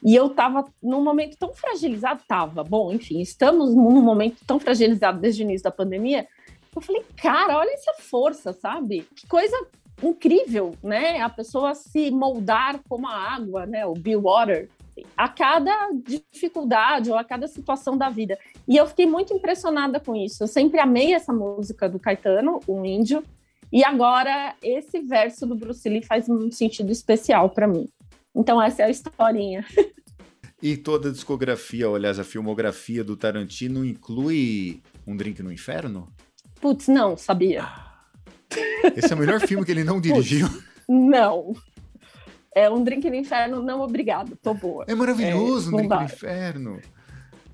E 0.05 0.15
eu 0.15 0.31
tava 0.31 0.65
num 0.83 1.03
momento 1.03 1.37
tão 1.37 1.53
fragilizado, 1.53 2.23
tava, 2.27 2.63
bom, 2.63 2.93
enfim, 2.93 3.21
estamos 3.21 3.75
num 3.75 4.03
momento 4.03 4.39
tão 4.47 4.61
fragilizado 4.61 5.21
desde 5.21 5.43
o 5.43 5.45
início 5.45 5.65
da 5.65 5.71
pandemia. 5.71 6.27
Eu 6.75 6.81
falei, 6.83 7.05
cara, 7.17 7.59
olha 7.59 7.73
essa 7.73 7.95
força, 7.95 8.53
sabe? 8.53 9.07
Que 9.17 9.27
coisa 9.27 9.57
incrível, 10.03 10.75
né? 10.83 11.21
A 11.21 11.29
pessoa 11.29 11.75
se 11.75 12.11
moldar 12.11 12.81
como 12.89 13.09
a 13.09 13.15
água, 13.15 13.67
né? 13.67 13.85
O 13.85 13.95
be 13.95 14.17
water 14.17 14.69
a 15.17 15.29
cada 15.29 15.91
dificuldade 16.33 17.11
ou 17.11 17.17
a 17.17 17.25
cada 17.25 17.47
situação 17.47 17.97
da 17.97 18.09
vida. 18.09 18.39
E 18.67 18.77
eu 18.77 18.87
fiquei 18.87 19.07
muito 19.07 19.33
impressionada 19.33 20.01
com 20.01 20.15
isso. 20.15 20.43
Eu 20.43 20.49
sempre 20.49 20.81
amei 20.81 21.15
essa 21.15 21.33
música 21.33 21.89
do 21.89 21.99
Caetano, 21.99 22.61
o 22.67 22.85
Índio, 22.85 23.23
e 23.73 23.85
agora 23.85 24.55
esse 24.63 25.01
verso 25.01 25.47
do 25.47 25.55
Bruce 25.55 25.89
Lee 25.89 26.03
faz 26.03 26.29
um 26.29 26.51
sentido 26.51 26.91
especial 26.91 27.51
para 27.51 27.67
mim. 27.67 27.89
Então 28.39 28.63
essa 28.63 28.83
é 28.83 28.87
a 28.87 28.91
historinha. 28.91 29.65
E 30.61 30.77
toda 30.77 31.09
a 31.09 31.13
discografia, 31.13 31.87
aliás, 31.87 32.19
a 32.19 32.25
filmografia 32.25 33.05
do 33.05 33.17
Tarantino 33.17 33.85
inclui 33.85 34.83
Um 35.07 35.17
Drink 35.17 35.41
no 35.41 35.53
Inferno? 35.53 36.13
Putz, 36.61 36.89
não, 36.89 37.17
sabia. 37.17 37.65
Esse 38.97 39.13
é 39.13 39.15
o 39.15 39.19
melhor 39.21 39.41
filme 39.41 39.65
que 39.65 39.71
ele 39.71 39.85
não 39.85 40.01
dirigiu. 40.03 40.49
Putz, 40.49 40.65
não. 40.89 41.55
É 42.53 42.69
um 42.69 42.83
drink 42.83 43.09
no 43.09 43.15
inferno, 43.15 43.63
não 43.63 43.83
obrigado, 43.83 44.37
tô 44.43 44.53
boa. 44.53 44.85
É 44.89 44.95
maravilhoso 44.95 45.71
é, 45.71 45.75
um 45.75 45.77
drink 45.77 45.95
no 45.95 46.03
inferno. 46.03 46.81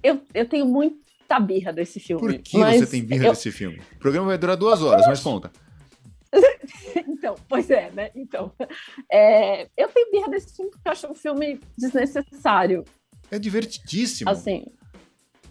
Eu, 0.02 0.22
eu 0.32 0.48
tenho 0.48 0.64
muita 0.64 1.38
birra 1.40 1.74
desse 1.74 2.00
filme. 2.00 2.22
Por 2.22 2.38
que 2.38 2.56
você 2.56 2.86
tem 2.86 3.04
birra 3.04 3.26
eu... 3.26 3.32
desse 3.32 3.52
filme? 3.52 3.82
O 3.96 3.98
programa 3.98 4.28
vai 4.28 4.38
durar 4.38 4.56
duas 4.56 4.80
horas, 4.80 5.06
mas 5.06 5.20
conta. 5.20 5.50
então, 7.08 7.34
pois 7.48 7.70
é, 7.70 7.90
né? 7.90 8.10
Então, 8.14 8.52
é, 9.10 9.68
eu 9.76 9.88
tenho 9.88 10.10
birra 10.10 10.28
desse 10.28 10.56
filme 10.56 10.70
porque 10.70 10.88
eu 10.88 10.92
acho 10.92 11.10
um 11.10 11.14
filme 11.14 11.60
desnecessário. 11.76 12.84
É 13.30 13.38
divertidíssimo. 13.38 14.30
Assim, 14.30 14.66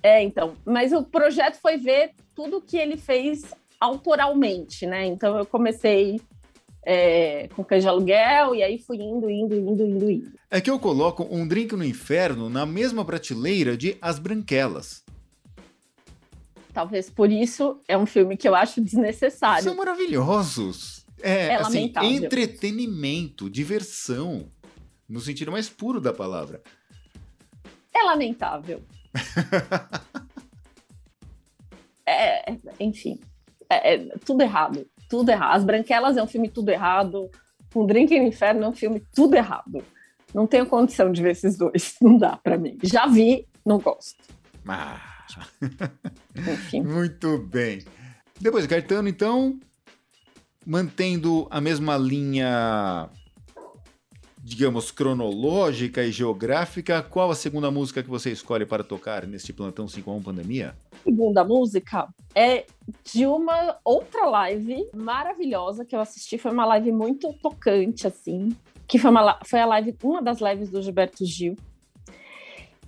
é, 0.01 0.21
então. 0.21 0.55
Mas 0.65 0.91
o 0.91 1.03
projeto 1.03 1.55
foi 1.61 1.77
ver 1.77 2.11
tudo 2.35 2.61
que 2.61 2.77
ele 2.77 2.97
fez 2.97 3.43
autoralmente, 3.79 4.85
né? 4.85 5.05
Então 5.05 5.37
eu 5.37 5.45
comecei 5.45 6.19
é, 6.85 7.47
com 7.55 7.63
cães 7.63 7.83
de 7.83 7.89
aluguel, 7.89 8.55
e 8.55 8.63
aí 8.63 8.77
fui 8.77 8.97
indo, 8.97 9.29
indo, 9.29 9.55
indo, 9.55 9.85
indo, 9.85 10.11
indo. 10.11 10.31
É 10.51 10.59
que 10.59 10.69
eu 10.69 10.77
coloco 10.77 11.27
um 11.31 11.47
drink 11.47 11.75
no 11.75 11.83
inferno 11.83 12.49
na 12.49 12.65
mesma 12.65 13.05
prateleira 13.05 13.77
de 13.77 13.97
As 14.01 14.19
Branquelas. 14.19 15.02
Talvez 16.73 17.09
por 17.09 17.31
isso 17.31 17.79
é 17.87 17.97
um 17.97 18.05
filme 18.05 18.35
que 18.35 18.47
eu 18.47 18.55
acho 18.55 18.81
desnecessário. 18.81 19.63
São 19.63 19.75
maravilhosos. 19.75 21.05
É, 21.21 21.47
é 21.47 21.55
assim, 21.55 21.79
lamentável. 21.79 22.09
entretenimento, 22.09 23.49
diversão, 23.49 24.49
no 25.07 25.21
sentido 25.21 25.51
mais 25.51 25.69
puro 25.69 26.01
da 26.01 26.11
palavra. 26.11 26.61
É 27.93 28.03
lamentável. 28.03 28.81
é, 32.05 32.57
enfim, 32.79 33.19
é, 33.69 33.93
é 33.93 33.97
tudo 34.25 34.41
errado 34.41 34.85
tudo 35.13 35.29
errado. 35.29 35.57
As 35.57 35.63
Branquelas 35.63 36.17
é 36.17 36.23
um 36.23 36.27
filme 36.27 36.49
tudo 36.49 36.69
errado. 36.69 37.29
Um 37.75 37.85
Drink 37.85 38.19
no 38.19 38.25
Inferno 38.25 38.63
é 38.63 38.67
um 38.67 38.73
filme 38.73 39.03
tudo 39.13 39.35
errado. 39.35 39.83
Não 40.33 40.47
tenho 40.47 40.65
condição 40.65 41.11
de 41.11 41.21
ver 41.21 41.31
esses 41.31 41.55
dois. 41.55 41.95
Não 42.01 42.17
dá 42.17 42.37
para 42.37 42.57
mim. 42.57 42.79
Já 42.81 43.05
vi, 43.05 43.47
não 43.63 43.77
gosto. 43.77 44.23
Ah. 44.67 45.12
Muito 46.83 47.37
bem. 47.37 47.83
Depois, 48.39 48.67
Caetano, 48.67 49.07
então, 49.07 49.59
mantendo 50.65 51.47
a 51.49 51.61
mesma 51.61 51.97
linha, 51.97 53.09
digamos, 54.37 54.91
cronológica 54.91 56.03
e 56.03 56.11
geográfica, 56.11 57.01
qual 57.01 57.31
a 57.31 57.35
segunda 57.35 57.69
música 57.71 58.03
que 58.03 58.09
você 58.09 58.31
escolhe 58.31 58.65
para 58.65 58.83
tocar 58.83 59.25
neste 59.25 59.53
plantão 59.53 59.87
5 59.87 60.09
a 60.09 60.13
1 60.15 60.21
pandemia? 60.23 60.75
segunda 61.03 61.43
música 61.43 62.07
é 62.33 62.65
de 63.03 63.25
uma 63.25 63.77
outra 63.83 64.25
live 64.25 64.87
maravilhosa 64.95 65.85
que 65.85 65.95
eu 65.95 65.99
assisti. 65.99 66.37
Foi 66.37 66.51
uma 66.51 66.65
live 66.65 66.91
muito 66.91 67.31
tocante, 67.33 68.07
assim. 68.07 68.49
Que 68.87 68.97
foi, 68.97 69.11
uma, 69.11 69.39
foi 69.45 69.59
a 69.59 69.65
live, 69.65 69.95
uma 70.03 70.21
das 70.21 70.39
lives 70.39 70.69
do 70.69 70.81
Gilberto 70.81 71.25
Gil, 71.25 71.55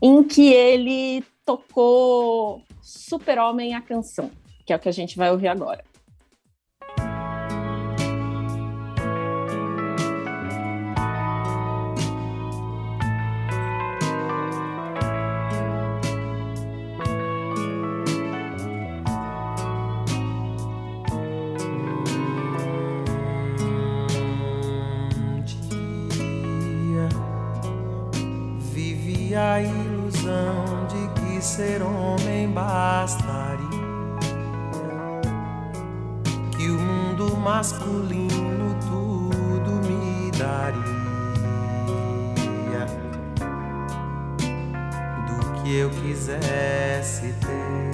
em 0.02 0.24
que 0.24 0.54
ele 0.54 1.24
tocou 1.46 2.64
Super-Homem 2.82 3.76
a 3.76 3.82
canção, 3.82 4.32
que 4.66 4.74
é 4.74 4.76
o 4.76 4.80
que 4.80 4.90
a 4.90 4.92
gente 4.92 5.16
vai 5.16 5.32
ouvir 5.32 5.48
agora. 5.48 5.84
a 29.38 29.62
ilusão 29.62 30.65
ser 31.46 31.84
homem 31.84 32.50
bastaria, 32.50 33.70
que 36.58 36.70
o 36.72 36.80
mundo 36.80 37.38
masculino 37.38 38.76
tudo 38.82 39.72
me 39.88 40.32
daria, 40.32 40.86
do 45.28 45.62
que 45.62 45.78
eu 45.78 45.92
quisesse 45.92 47.32
ter. 47.34 47.85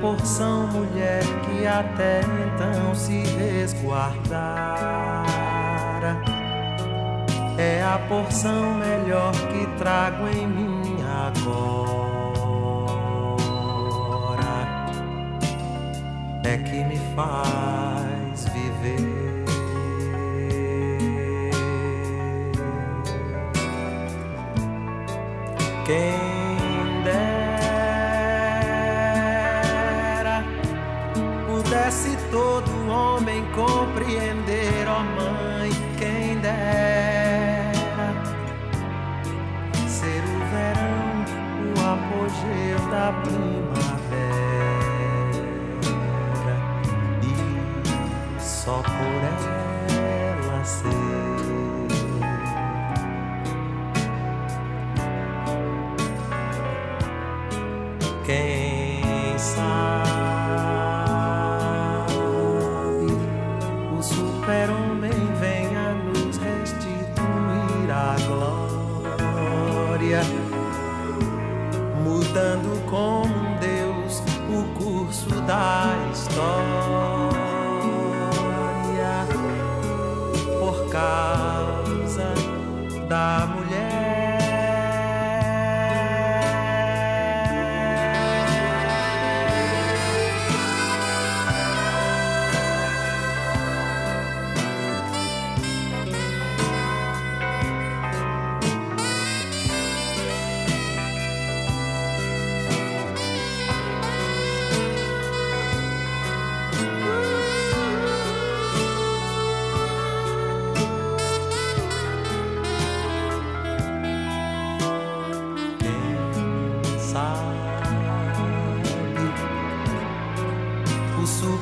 Porção, 0.00 0.66
mulher 0.68 1.22
que 1.44 1.66
até 1.66 2.20
então 2.20 2.94
se 2.94 3.22
resguardara. 3.36 4.48
É 7.56 7.82
a 7.82 7.98
porção 8.08 8.74
melhor 8.74 9.32
que 9.32 9.66
trago 9.78 10.28
em 10.28 10.46
mim 10.46 10.96
agora. 11.26 11.98
É 16.44 16.56
que 16.58 16.84
me 16.84 16.98
faz 17.14 18.46
viver. 18.52 19.44
Quem 25.84 26.17
compreender, 34.08 34.88
ó 34.88 35.00
mãe, 35.00 35.70
quem 35.98 36.38
dera 36.38 38.14
ser 39.86 40.22
o 40.24 40.38
verão, 40.48 41.24
o 41.76 41.80
apogeu 41.92 42.80
da 42.90 43.12
primavera 43.20 43.68
e 47.22 48.40
só 48.40 48.80
por 48.82 49.22
ela 49.94 50.64
ser. 50.64 51.17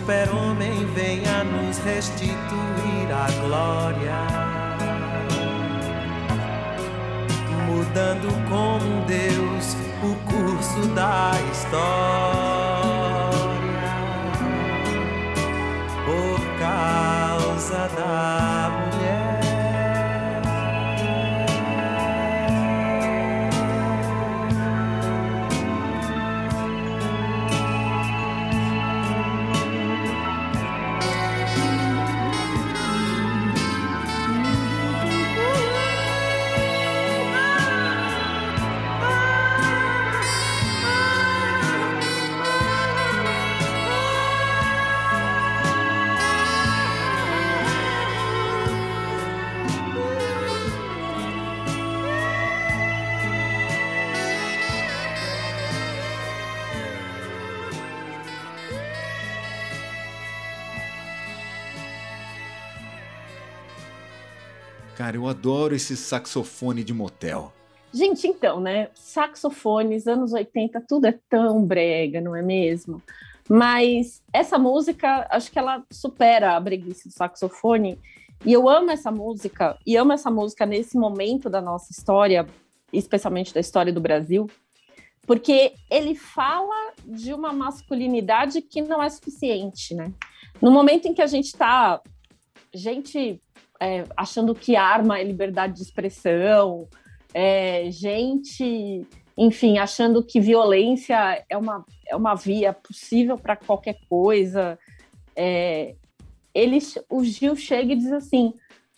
Super-homem 0.07 0.87
venha 0.95 1.43
nos 1.43 1.79
restituir 1.79 3.11
a 3.11 3.27
glória, 3.45 4.15
mudando 7.67 8.29
com 8.49 8.79
Deus 9.05 9.75
o 10.05 10.15
curso 10.31 10.87
da 10.95 11.33
história, 11.51 11.97
por 16.05 16.41
causa 16.61 17.89
da 17.97 18.56
eu 65.27 65.31
adoro 65.31 65.75
esse 65.75 65.97
saxofone 65.97 66.85
de 66.85 66.95
motel. 66.95 67.53
Gente, 67.93 68.29
então, 68.29 68.61
né? 68.61 68.89
Saxofones, 68.95 70.07
anos 70.07 70.33
80, 70.33 70.81
tudo 70.89 71.07
é 71.07 71.19
tão 71.29 71.65
brega, 71.65 72.21
não 72.21 72.37
é 72.37 72.43
mesmo? 72.43 73.03
Mas 73.49 74.23
essa 74.33 74.59
música, 74.59 75.27
acho 75.31 75.51
que 75.51 75.59
ela 75.59 75.85
supera 75.91 76.57
a 76.57 76.61
breguice 76.61 77.09
do 77.09 77.15
saxofone. 77.15 77.99
E 78.45 78.53
eu 78.53 78.69
amo 78.69 78.91
essa 78.91 79.11
música, 79.11 79.77
e 79.87 79.97
amo 79.97 80.13
essa 80.13 80.31
música 80.31 80.67
nesse 80.67 80.97
momento 80.97 81.49
da 81.49 81.61
nossa 81.61 81.91
história, 81.91 82.47
especialmente 82.93 83.53
da 83.53 83.61
história 83.61 83.93
do 83.93 84.01
Brasil, 84.01 84.49
porque 85.27 85.73
ele 85.91 86.15
fala 86.15 86.93
de 87.05 87.33
uma 87.33 87.53
masculinidade 87.53 88.61
que 88.63 88.83
não 88.83 89.03
é 89.03 89.09
suficiente, 89.09 89.95
né? 89.95 90.13
No 90.61 90.71
momento 90.71 91.09
em 91.09 91.15
que 91.15 91.23
a 91.23 91.27
gente 91.27 91.47
está, 91.47 92.01
gente 92.73 93.41
é, 93.81 94.05
achando 94.17 94.55
que 94.55 94.77
arma 94.77 95.19
é 95.19 95.25
liberdade 95.25 95.75
de 95.75 95.83
expressão, 95.83 96.89
é, 97.35 97.91
gente, 97.91 99.07
enfim, 99.37 99.79
achando 99.79 100.23
que 100.23 100.41
violência 100.41 101.45
é 101.49 101.57
uma, 101.57 101.85
é 102.09 102.17
uma 102.17 102.35
via 102.35 102.73
possível 102.73 103.37
para 103.37 103.57
qualquer 103.57 103.99
coisa. 104.09 104.79
É, 105.35 105.95
o 107.11 107.23
Gil 107.23 107.55
chega 107.55 107.93
e 107.93 107.97
diz 107.97 108.13
assim: 108.13 108.55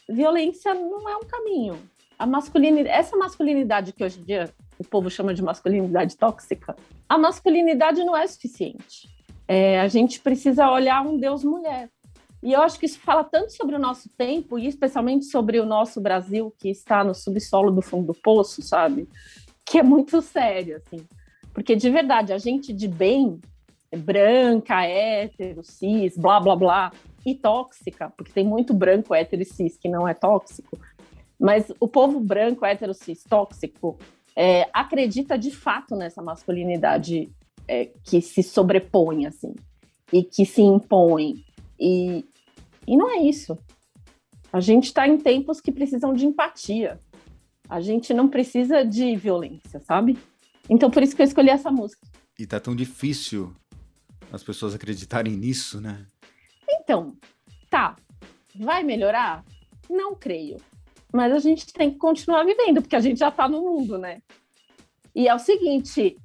violência 0.08 0.72
não 0.72 1.08
é 1.08 1.16
um 1.16 1.24
caminho. 1.24 1.78
A 2.18 2.26
masculinidade, 2.26 2.88
essa 2.88 3.16
masculinidade 3.16 3.92
que 3.92 4.04
hoje 4.04 4.20
em 4.20 4.24
dia 4.24 4.52
o 4.78 4.84
povo 4.84 5.10
chama 5.10 5.34
de 5.34 5.42
masculinidade 5.42 6.16
tóxica, 6.16 6.76
a 7.08 7.18
masculinidade 7.18 8.04
não 8.04 8.16
é 8.16 8.26
suficiente. 8.26 9.08
É, 9.46 9.80
a 9.80 9.88
gente 9.88 10.20
precisa 10.20 10.70
olhar 10.70 11.04
um 11.04 11.18
Deus 11.18 11.42
mulher. 11.42 11.88
E 12.42 12.52
eu 12.52 12.62
acho 12.62 12.78
que 12.78 12.86
isso 12.86 13.00
fala 13.00 13.24
tanto 13.24 13.52
sobre 13.52 13.74
o 13.74 13.78
nosso 13.78 14.08
tempo, 14.10 14.58
e 14.58 14.66
especialmente 14.66 15.24
sobre 15.24 15.58
o 15.58 15.66
nosso 15.66 16.00
Brasil, 16.00 16.54
que 16.58 16.68
está 16.68 17.02
no 17.02 17.14
subsolo 17.14 17.70
do 17.70 17.82
fundo 17.82 18.12
do 18.12 18.14
poço, 18.14 18.62
sabe? 18.62 19.08
Que 19.64 19.78
é 19.78 19.82
muito 19.82 20.22
sério, 20.22 20.76
assim. 20.76 21.04
Porque, 21.52 21.74
de 21.74 21.90
verdade, 21.90 22.32
a 22.32 22.38
gente 22.38 22.72
de 22.72 22.86
bem, 22.86 23.40
branca, 23.96 24.84
hétero, 24.84 25.64
cis, 25.64 26.16
blá, 26.16 26.38
blá, 26.38 26.54
blá, 26.54 26.92
e 27.26 27.34
tóxica, 27.34 28.12
porque 28.16 28.32
tem 28.32 28.44
muito 28.44 28.72
branco, 28.72 29.14
hétero 29.14 29.42
e 29.42 29.44
cis 29.44 29.76
que 29.76 29.88
não 29.88 30.06
é 30.06 30.14
tóxico, 30.14 30.78
mas 31.38 31.72
o 31.80 31.88
povo 31.88 32.20
branco, 32.20 32.64
hétero, 32.64 32.94
cis, 32.94 33.24
tóxico, 33.24 33.98
é, 34.36 34.68
acredita 34.72 35.36
de 35.36 35.50
fato 35.50 35.96
nessa 35.96 36.22
masculinidade 36.22 37.28
é, 37.66 37.86
que 38.04 38.20
se 38.20 38.42
sobrepõe, 38.42 39.26
assim, 39.26 39.54
e 40.12 40.22
que 40.22 40.44
se 40.46 40.62
impõe, 40.62 41.44
e, 41.78 42.24
e 42.86 42.96
não 42.96 43.10
é 43.10 43.22
isso. 43.22 43.58
A 44.52 44.60
gente 44.60 44.84
está 44.84 45.06
em 45.06 45.18
tempos 45.18 45.60
que 45.60 45.70
precisam 45.70 46.12
de 46.12 46.26
empatia. 46.26 46.98
A 47.68 47.80
gente 47.80 48.14
não 48.14 48.28
precisa 48.28 48.84
de 48.84 49.14
violência, 49.14 49.78
sabe? 49.80 50.18
Então, 50.70 50.90
por 50.90 51.02
isso 51.02 51.14
que 51.14 51.22
eu 51.22 51.26
escolhi 51.26 51.50
essa 51.50 51.70
música. 51.70 52.06
E 52.38 52.46
tá 52.46 52.58
tão 52.58 52.74
difícil 52.74 53.52
as 54.32 54.42
pessoas 54.42 54.74
acreditarem 54.74 55.36
nisso, 55.36 55.80
né? 55.80 56.06
Então, 56.68 57.16
tá. 57.68 57.96
Vai 58.54 58.82
melhorar? 58.82 59.44
Não 59.88 60.14
creio. 60.14 60.56
Mas 61.12 61.32
a 61.32 61.38
gente 61.38 61.72
tem 61.72 61.90
que 61.90 61.98
continuar 61.98 62.44
vivendo, 62.44 62.82
porque 62.82 62.96
a 62.96 63.00
gente 63.00 63.18
já 63.18 63.30
tá 63.30 63.48
no 63.48 63.60
mundo, 63.60 63.98
né? 63.98 64.22
E 65.14 65.28
é 65.28 65.34
o 65.34 65.38
seguinte: 65.38 66.16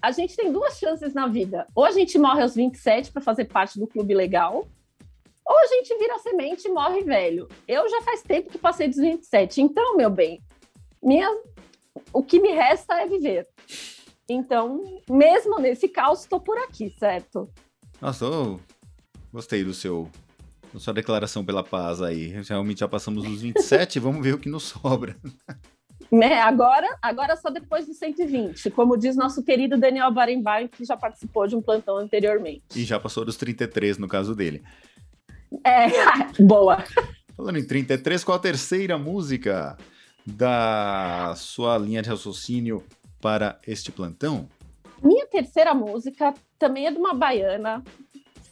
a 0.00 0.10
gente 0.10 0.36
tem 0.36 0.52
duas 0.52 0.78
chances 0.78 1.12
na 1.14 1.26
vida. 1.26 1.66
Ou 1.74 1.84
a 1.84 1.90
gente 1.90 2.18
morre 2.18 2.42
aos 2.42 2.54
27 2.54 3.12
para 3.12 3.22
fazer 3.22 3.46
parte 3.46 3.78
do 3.78 3.86
clube 3.86 4.14
legal, 4.14 4.68
ou 5.52 5.58
a 5.58 5.66
gente 5.66 5.96
vira 5.98 6.18
semente 6.18 6.66
e 6.66 6.70
morre 6.70 7.02
velho. 7.02 7.46
Eu 7.68 7.88
já 7.88 8.00
faz 8.02 8.22
tempo 8.22 8.50
que 8.50 8.58
passei 8.58 8.88
dos 8.88 8.96
27. 8.96 9.60
Então, 9.60 9.96
meu 9.96 10.08
bem, 10.08 10.42
minha, 11.02 11.28
o 12.12 12.22
que 12.22 12.40
me 12.40 12.52
resta 12.52 12.94
é 12.94 13.06
viver. 13.06 13.46
Então, 14.28 14.82
mesmo 15.10 15.58
nesse 15.60 15.88
caos, 15.88 16.20
estou 16.20 16.40
por 16.40 16.56
aqui, 16.56 16.88
certo? 16.98 17.50
Nossa, 18.00 18.24
eu 18.24 18.60
gostei 19.32 19.62
do 19.62 19.74
seu 19.74 20.08
da 20.72 20.80
sua 20.80 20.94
declaração 20.94 21.44
pela 21.44 21.62
paz 21.62 22.00
aí. 22.00 22.28
Realmente 22.48 22.80
já 22.80 22.88
passamos 22.88 23.24
dos 23.24 23.42
27, 23.42 24.00
vamos 24.00 24.22
ver 24.22 24.34
o 24.34 24.38
que 24.38 24.48
nos 24.48 24.62
sobra. 24.62 25.14
Né? 26.10 26.40
Agora, 26.40 26.86
agora 27.00 27.36
só 27.36 27.50
depois 27.50 27.86
dos 27.86 27.98
120, 27.98 28.70
como 28.70 28.96
diz 28.96 29.16
nosso 29.16 29.42
querido 29.42 29.78
Daniel 29.78 30.10
Barenbaum, 30.10 30.68
que 30.68 30.84
já 30.84 30.96
participou 30.96 31.46
de 31.46 31.56
um 31.56 31.62
plantão 31.62 31.96
anteriormente. 31.96 32.64
E 32.74 32.84
já 32.84 32.98
passou 32.98 33.24
dos 33.24 33.36
33 33.36 33.98
no 33.98 34.08
caso 34.08 34.34
dele. 34.34 34.62
É, 35.64 35.86
boa. 36.42 36.84
Falando 37.36 37.58
em 37.58 37.66
33, 37.66 38.22
qual 38.24 38.36
a 38.36 38.40
terceira 38.40 38.98
música 38.98 39.76
da 40.24 41.34
sua 41.36 41.76
linha 41.78 42.02
de 42.02 42.08
raciocínio 42.08 42.84
para 43.20 43.58
este 43.66 43.90
plantão? 43.90 44.48
Minha 45.02 45.26
terceira 45.26 45.74
música 45.74 46.32
também 46.58 46.86
é 46.86 46.90
de 46.90 46.98
uma 46.98 47.14
baiana 47.14 47.82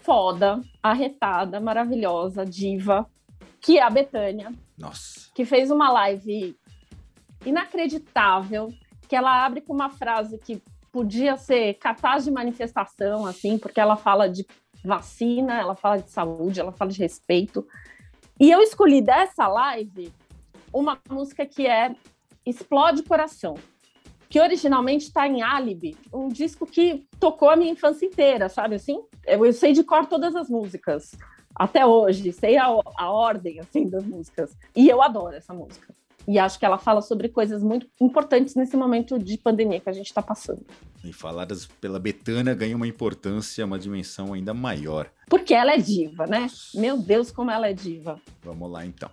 foda, 0.03 0.61
arretada, 0.83 1.61
maravilhosa, 1.61 2.45
diva, 2.45 3.07
que 3.61 3.79
é 3.79 3.83
a 3.83 3.91
Betânia. 3.91 4.53
Nossa. 4.77 5.31
Que 5.35 5.45
fez 5.45 5.71
uma 5.71 5.91
live 5.93 6.57
inacreditável, 7.45 8.73
que 9.09 9.15
ela 9.15 9.45
abre 9.45 9.61
com 9.61 9.73
uma 9.73 9.91
frase 9.91 10.39
que 10.39 10.61
podia 10.91 11.37
ser 11.37 11.75
capaz 11.75 12.25
de 12.25 12.31
manifestação, 12.31 13.27
assim, 13.27 13.59
porque 13.59 13.79
ela 13.81 13.97
fala 13.97 14.29
de 14.29 14.45
vacina, 14.85 15.61
ela 15.61 15.75
fala 15.75 15.99
de 15.99 16.11
saúde, 16.11 16.61
ela 16.61 16.73
fala 16.73 16.91
de 16.91 16.99
respeito. 16.99 17.67
E 18.39 18.51
eu 18.51 18.61
escolhi 18.61 19.03
dessa 19.03 19.47
live 19.47 20.13
uma 20.73 20.99
música 21.09 21.45
que 21.45 21.67
é 21.67 21.95
Explode 22.45 23.03
Coração, 23.03 23.55
que 24.29 24.41
originalmente 24.41 25.07
está 25.07 25.27
em 25.27 25.43
Alibi, 25.43 25.97
um 26.13 26.29
disco 26.29 26.67
que 26.67 27.07
tocou 27.19 27.51
a 27.51 27.57
minha 27.57 27.73
infância 27.73 28.07
inteira, 28.07 28.49
sabe 28.49 28.77
assim? 28.77 29.03
Eu, 29.27 29.45
eu 29.45 29.53
sei 29.53 29.73
de 29.73 29.83
cor 29.83 30.07
todas 30.07 30.35
as 30.37 30.49
músicas, 30.49 31.13
até 31.55 31.85
hoje, 31.85 32.33
sei 32.33 32.57
a, 32.57 32.67
a 32.97 33.11
ordem, 33.11 33.61
assim, 33.61 33.89
das 33.89 34.05
músicas. 34.05 34.57
E 34.75 34.89
eu 34.89 35.03
adoro 35.03 35.35
essa 35.35 35.53
música. 35.53 35.95
E 36.31 36.39
acho 36.39 36.61
que 36.61 36.65
ela 36.65 36.79
fala 36.79 37.03
sobre 37.03 37.29
coisas 37.29 37.61
muito 37.61 37.89
importantes 38.01 38.55
nesse 38.55 38.77
momento 38.77 39.19
de 39.19 39.37
pandemia 39.37 39.81
que 39.81 39.91
a 39.91 39.93
gente 39.93 40.07
está 40.07 40.23
passando. 40.23 40.65
E 41.03 41.13
faladas 41.13 41.67
pela 41.67 41.99
Betânia 41.99 42.55
ganha 42.55 42.77
uma 42.77 42.87
importância, 42.87 43.67
uma 43.67 43.77
dimensão 43.77 44.33
ainda 44.33 44.55
maior. 44.55 45.11
Porque 45.29 45.53
ela 45.53 45.73
é 45.73 45.79
diva, 45.79 46.29
né? 46.29 46.47
Meu 46.73 46.99
Deus, 46.99 47.33
como 47.33 47.51
ela 47.51 47.69
é 47.69 47.73
diva. 47.73 48.21
Vamos 48.45 48.71
lá 48.71 48.87
então. 48.87 49.11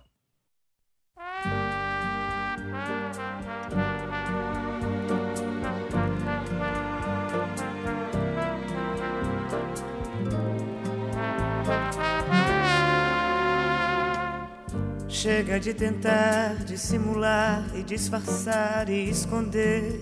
Chega 15.20 15.58
de 15.58 15.74
tentar 15.74 16.54
dissimular 16.64 17.64
e 17.74 17.82
disfarçar 17.82 18.88
e 18.88 19.10
esconder 19.10 20.00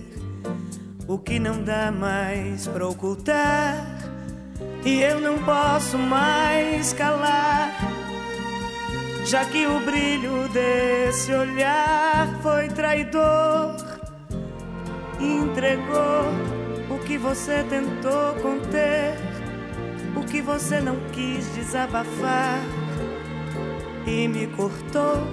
o 1.07 1.17
que 1.17 1.39
não 1.39 1.63
dá 1.63 1.91
mais 1.91 2.67
pra 2.67 2.87
ocultar. 2.87 3.83
E 4.85 5.01
eu 5.01 5.19
não 5.19 5.43
posso 5.43 5.97
mais 5.97 6.93
calar, 6.93 7.71
já 9.25 9.43
que 9.45 9.65
o 9.65 9.79
brilho 9.79 10.47
desse 10.49 11.33
olhar 11.33 12.39
foi 12.43 12.67
traidor. 12.67 13.75
Entregou 15.19 16.95
o 16.95 16.99
que 16.99 17.17
você 17.17 17.63
tentou 17.63 18.35
conter, 18.43 19.17
o 20.15 20.23
que 20.27 20.43
você 20.43 20.79
não 20.79 20.97
quis 21.11 21.43
desabafar 21.55 22.61
e 24.07 24.27
me 24.27 24.47
cortou. 24.47 25.27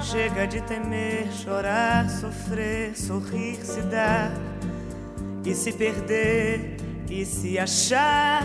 Chega 0.00 0.46
de 0.46 0.60
temer, 0.62 1.30
chorar, 1.32 2.08
sofrer, 2.08 2.96
sorrir, 2.96 3.56
se 3.56 3.82
dar 3.82 4.32
e 5.44 5.54
se 5.54 5.72
perder 5.72 6.76
e 7.08 7.24
se 7.24 7.58
achar 7.58 8.42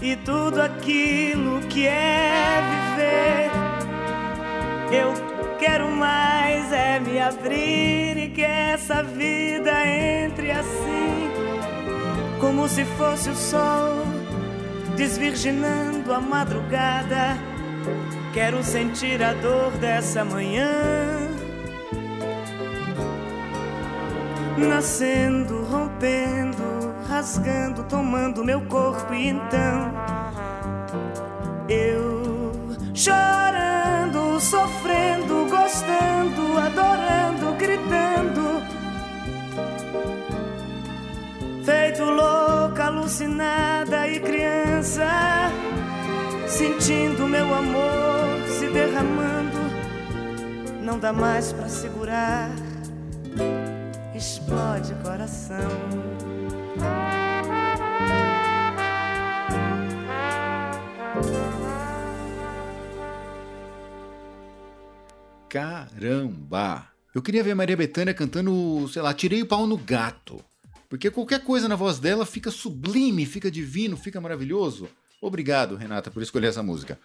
e 0.00 0.16
tudo 0.16 0.60
aquilo 0.60 1.60
que 1.68 1.86
é 1.86 2.60
viver. 2.70 3.50
Eu 4.92 5.12
quero 5.58 5.90
mais 5.90 6.72
é 6.72 6.98
me 7.00 7.20
abrir 7.20 8.16
e 8.16 8.30
que 8.30 8.42
essa 8.42 9.02
vida 9.02 9.72
entre 9.86 10.50
assim, 10.50 11.30
como 12.40 12.68
se 12.68 12.84
fosse 12.84 13.30
o 13.30 13.34
sol 13.34 14.13
desvirginando 14.96 16.12
a 16.12 16.20
madrugada. 16.20 17.36
Quero 18.32 18.62
sentir 18.62 19.22
a 19.22 19.32
dor 19.34 19.72
dessa 19.78 20.24
manhã. 20.24 20.68
Nascendo, 24.56 25.64
rompendo, 25.64 26.94
rasgando, 27.08 27.84
tomando 27.84 28.44
meu 28.44 28.60
corpo 28.66 29.12
e 29.12 29.28
então 29.28 29.92
eu 31.68 32.52
chorando, 32.94 34.38
sofrendo, 34.40 35.46
gostando, 35.48 36.58
adorando, 36.58 37.52
gritando. 37.58 38.62
Feito 41.64 42.04
louca, 42.04 42.43
alucinada 43.04 44.08
e 44.08 44.18
criança, 44.18 45.06
sentindo 46.48 47.28
meu 47.28 47.54
amor 47.54 48.40
se 48.48 48.66
derramando, 48.68 49.58
não 50.82 50.98
dá 50.98 51.12
mais 51.12 51.52
para 51.52 51.68
segurar, 51.68 52.50
explode 54.14 54.94
coração. 55.04 55.68
Caramba! 65.50 66.88
Eu 67.14 67.20
queria 67.20 67.44
ver 67.44 67.54
Maria 67.54 67.76
Bethânia 67.76 68.14
cantando, 68.14 68.88
sei 68.88 69.02
lá, 69.02 69.12
Tirei 69.12 69.42
o 69.42 69.46
pau 69.46 69.66
no 69.66 69.76
gato. 69.76 70.42
Porque 70.94 71.10
qualquer 71.10 71.42
coisa 71.42 71.66
na 71.66 71.74
voz 71.74 71.98
dela 71.98 72.24
fica 72.24 72.52
sublime, 72.52 73.26
fica 73.26 73.50
divino, 73.50 73.96
fica 73.96 74.20
maravilhoso. 74.20 74.88
Obrigado, 75.20 75.74
Renata, 75.74 76.08
por 76.08 76.22
escolher 76.22 76.46
essa 76.46 76.62
música. 76.62 77.00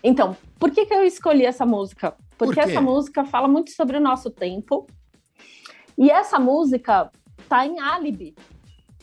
Então, 0.00 0.36
por 0.60 0.70
que, 0.70 0.86
que 0.86 0.94
eu 0.94 1.02
escolhi 1.02 1.44
essa 1.44 1.66
música? 1.66 2.14
Porque 2.38 2.54
Por 2.54 2.70
essa 2.70 2.80
música 2.80 3.24
fala 3.24 3.48
muito 3.48 3.72
sobre 3.72 3.96
o 3.96 4.00
nosso 4.00 4.30
tempo. 4.30 4.86
E 5.98 6.08
essa 6.08 6.38
música 6.38 7.10
tá 7.48 7.66
em 7.66 7.80
Alibi, 7.80 8.36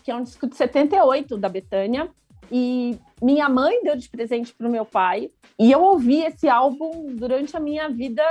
que 0.06 0.10
é 0.10 0.16
um 0.16 0.24
disco 0.24 0.48
de 0.48 0.56
78 0.56 1.38
da 1.38 1.50
Betânia. 1.50 2.10
E 2.50 2.98
minha 3.22 3.50
mãe 3.50 3.84
deu 3.84 3.98
de 3.98 4.08
presente 4.08 4.54
para 4.54 4.70
o 4.70 4.72
meu 4.72 4.86
pai. 4.86 5.30
E 5.60 5.70
eu 5.70 5.82
ouvi 5.82 6.22
esse 6.22 6.48
álbum 6.48 7.14
durante 7.14 7.58
a 7.58 7.60
minha 7.60 7.90
vida 7.90 8.24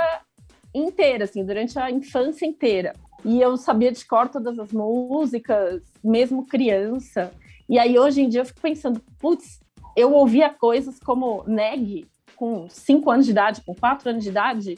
inteira, 0.73 1.25
assim, 1.25 1.45
durante 1.45 1.77
a 1.77 1.91
infância 1.91 2.47
inteira. 2.47 2.93
E 3.23 3.41
eu 3.41 3.57
sabia 3.57 3.91
de 3.91 4.05
cor 4.05 4.29
todas 4.29 4.57
as 4.57 4.71
músicas, 4.71 5.81
mesmo 6.03 6.45
criança. 6.45 7.31
E 7.67 7.77
aí 7.77 7.99
hoje 7.99 8.21
em 8.21 8.29
dia 8.29 8.41
eu 8.41 8.45
fico 8.45 8.61
pensando, 8.61 9.01
putz, 9.19 9.59
eu 9.95 10.13
ouvia 10.13 10.49
coisas 10.49 10.99
como 10.99 11.43
Neg 11.45 12.07
com 12.35 12.69
5 12.69 13.11
anos 13.11 13.25
de 13.25 13.31
idade, 13.31 13.61
com 13.61 13.75
4 13.75 14.09
anos 14.09 14.23
de 14.23 14.29
idade, 14.29 14.77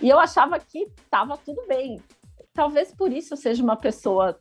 e 0.00 0.08
eu 0.08 0.18
achava 0.18 0.58
que 0.58 0.88
estava 1.02 1.36
tudo 1.36 1.66
bem. 1.66 2.00
Talvez 2.54 2.92
por 2.92 3.12
isso 3.12 3.34
eu 3.34 3.36
seja 3.36 3.62
uma 3.62 3.76
pessoa 3.76 4.38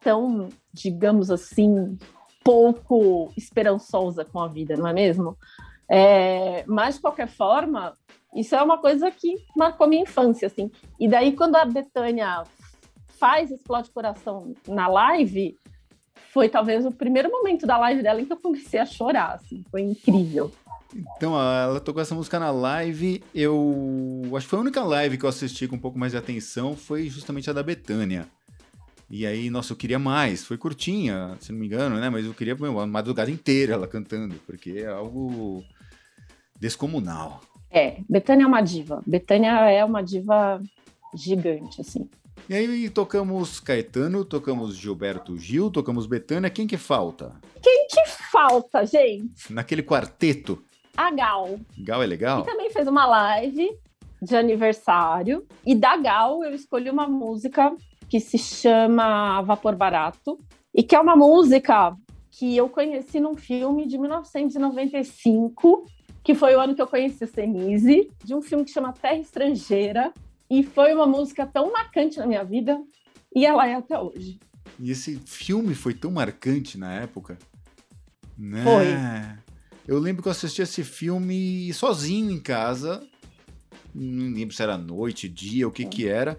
tão, 0.00 0.48
digamos 0.72 1.30
assim, 1.30 1.98
pouco 2.44 3.32
esperançosa 3.36 4.24
com 4.24 4.38
a 4.38 4.46
vida, 4.46 4.76
não 4.76 4.86
é 4.86 4.92
mesmo? 4.92 5.36
É, 5.88 6.64
mas, 6.66 6.94
de 6.94 7.00
qualquer 7.00 7.28
forma, 7.28 7.92
isso 8.34 8.54
é 8.54 8.62
uma 8.62 8.78
coisa 8.78 9.10
que 9.10 9.36
marcou 9.56 9.88
minha 9.88 10.02
infância, 10.02 10.46
assim. 10.46 10.70
E 10.98 11.08
daí, 11.08 11.32
quando 11.32 11.56
a 11.56 11.64
Betânia 11.64 12.44
faz 13.18 13.50
Explode 13.50 13.90
Coração 13.90 14.54
na 14.68 14.86
live, 14.88 15.56
foi 16.32 16.48
talvez 16.48 16.84
o 16.84 16.90
primeiro 16.90 17.30
momento 17.30 17.66
da 17.66 17.78
live 17.78 18.02
dela 18.02 18.20
em 18.20 18.24
que 18.24 18.32
eu 18.32 18.36
comecei 18.36 18.78
a 18.78 18.86
chorar, 18.86 19.34
assim. 19.34 19.64
Foi 19.70 19.82
incrível. 19.82 20.52
Então, 21.16 21.34
ela 21.34 21.80
tocou 21.80 22.00
essa 22.00 22.14
música 22.14 22.38
na 22.38 22.50
live. 22.50 23.22
Eu 23.34 24.22
acho 24.36 24.46
que 24.46 24.50
foi 24.50 24.58
a 24.58 24.62
única 24.62 24.82
live 24.82 25.18
que 25.18 25.24
eu 25.24 25.28
assisti 25.28 25.66
com 25.66 25.76
um 25.76 25.80
pouco 25.80 25.98
mais 25.98 26.12
de 26.12 26.18
atenção 26.18 26.76
foi 26.76 27.08
justamente 27.08 27.50
a 27.50 27.52
da 27.52 27.62
Betânia. 27.62 28.26
E 29.08 29.26
aí, 29.26 29.50
nossa, 29.50 29.72
eu 29.72 29.76
queria 29.76 29.98
mais. 29.98 30.44
Foi 30.44 30.58
curtinha, 30.58 31.36
se 31.40 31.52
não 31.52 31.58
me 31.58 31.66
engano, 31.66 31.96
né? 31.96 32.10
Mas 32.10 32.24
eu 32.24 32.34
queria 32.34 32.54
meu, 32.54 32.80
a 32.80 32.86
madrugada 32.86 33.30
inteira 33.30 33.74
ela 33.74 33.86
cantando, 33.86 34.34
porque 34.46 34.78
é 34.78 34.86
algo 34.86 35.62
descomunal. 36.58 37.40
É, 37.70 37.98
Betânia 38.08 38.44
é 38.44 38.46
uma 38.46 38.60
diva. 38.60 39.02
Betânia 39.06 39.70
é 39.70 39.84
uma 39.84 40.02
diva 40.02 40.60
gigante, 41.14 41.80
assim. 41.80 42.08
E 42.48 42.54
aí 42.54 42.88
tocamos 42.90 43.58
Caetano, 43.60 44.24
tocamos 44.24 44.76
Gilberto 44.76 45.36
Gil, 45.36 45.70
tocamos 45.70 46.06
Betânia. 46.06 46.48
Quem 46.50 46.66
que 46.66 46.76
falta? 46.76 47.32
Quem 47.62 47.86
que 47.88 48.08
falta, 48.30 48.86
gente? 48.86 49.52
Naquele 49.52 49.82
quarteto. 49.82 50.62
A 50.96 51.10
Gal. 51.10 51.58
Gal 51.78 52.00
é 52.02 52.04
Que 52.04 52.10
legal? 52.10 52.42
também 52.44 52.70
fez 52.70 52.86
uma 52.86 53.04
live. 53.06 53.68
de 54.22 54.34
aniversário. 54.36 55.44
E 55.64 55.74
da 55.74 55.96
Gal 55.96 56.42
eu 56.44 56.54
escolhi 56.54 56.88
uma 56.88 57.06
música 57.06 57.74
que 58.08 58.18
se 58.20 58.38
chama 58.38 59.42
Vapor 59.42 59.76
Barato 59.76 60.38
e 60.74 60.82
que 60.82 60.94
é 60.96 61.00
uma 61.00 61.14
música 61.16 61.94
que 62.30 62.56
eu 62.56 62.68
conheci 62.68 63.18
num 63.20 63.34
filme 63.34 63.86
de 63.86 63.98
1995, 63.98 65.84
que 66.22 66.34
foi 66.34 66.54
o 66.54 66.60
ano 66.60 66.74
que 66.74 66.82
eu 66.82 66.86
conheci 66.86 67.24
a 67.24 67.26
Senise, 67.26 68.10
de 68.24 68.34
um 68.34 68.42
filme 68.42 68.64
que 68.64 68.70
chama 68.70 68.92
Terra 68.92 69.16
Estrangeira, 69.16 70.12
e 70.50 70.62
foi 70.62 70.94
uma 70.94 71.06
música 71.06 71.46
tão 71.46 71.72
marcante 71.72 72.18
na 72.18 72.26
minha 72.26 72.44
vida, 72.44 72.80
e 73.34 73.44
ela 73.44 73.66
é 73.66 73.74
até 73.74 73.98
hoje. 73.98 74.38
E 74.78 74.90
esse 74.90 75.20
filme 75.24 75.74
foi 75.74 75.94
tão 75.94 76.10
marcante 76.10 76.78
na 76.78 76.92
época, 76.92 77.38
né? 78.36 78.62
Foi. 78.62 78.86
Eu 79.86 79.98
lembro 79.98 80.22
que 80.22 80.28
eu 80.28 80.32
assisti 80.32 80.62
esse 80.62 80.82
filme 80.82 81.72
sozinho 81.72 82.30
em 82.30 82.40
casa, 82.40 83.06
não 83.94 84.34
lembro 84.34 84.54
se 84.54 84.62
era 84.62 84.76
noite, 84.76 85.28
dia, 85.28 85.66
o 85.66 85.70
que 85.70 85.84
que 85.84 86.08
era, 86.08 86.38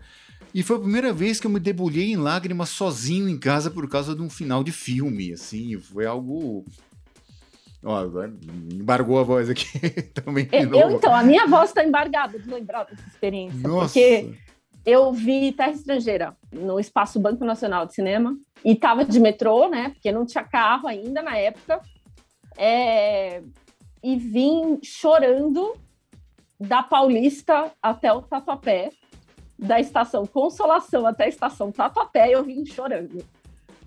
e 0.54 0.64
foi 0.64 0.78
a 0.78 0.80
primeira 0.80 1.14
vez 1.14 1.40
que 1.40 1.48
eu 1.48 1.52
me 1.52 1.60
debulhei 1.60 2.12
em 2.12 2.18
lágrimas 2.18 2.70
sozinho 2.70 3.30
em 3.30 3.38
casa 3.38 3.72
por 3.72 3.88
causa 3.88 4.16
de 4.16 4.22
um 4.22 4.30
final 4.30 4.64
de 4.64 4.72
filme, 4.72 5.32
assim, 5.32 5.78
foi 5.80 6.06
algo... 6.06 6.66
Ó, 7.90 8.04
embargou 8.74 9.18
a 9.18 9.24
voz 9.24 9.50
aqui 9.50 9.80
também. 10.14 10.50
Eu, 10.52 10.74
eu, 10.74 10.92
então, 10.92 11.16
a 11.16 11.24
minha 11.24 11.48
voz 11.48 11.70
está 11.70 11.86
embargada 11.86 12.38
de 12.38 12.50
lembrar 12.50 12.84
dessa 12.84 13.08
experiência, 13.08 13.66
Nossa. 13.66 13.94
porque 13.94 14.34
eu 14.86 15.14
vi 15.14 15.54
Terra 15.54 15.72
Estrangeira 15.72 16.36
no 16.52 16.82
Espaço 16.82 17.18
Banco 17.18 17.46
Nacional 17.46 17.86
de 17.86 17.96
Cinema 17.96 18.38
e 18.64 18.76
tava 18.76 19.06
de 19.06 19.22
metrô, 19.22 19.70
né? 19.70 19.92
Porque 19.92 20.12
não 20.12 20.26
tinha 20.26 20.44
carro 20.44 20.86
ainda 20.86 21.22
na 21.22 21.38
época. 21.38 21.82
É, 22.58 23.42
e 24.04 24.18
vim 24.18 24.80
chorando 24.84 25.74
da 26.60 26.84
Paulista 26.84 27.72
até 27.82 28.12
o 28.12 28.22
Tatuapé, 28.22 28.90
da 29.58 29.80
estação 29.80 30.26
Consolação 30.26 31.08
até 31.08 31.24
a 31.24 31.30
estação 31.30 31.72
Tatuapé, 31.72 32.32
eu 32.32 32.44
vim 32.44 32.66
chorando. 32.66 33.24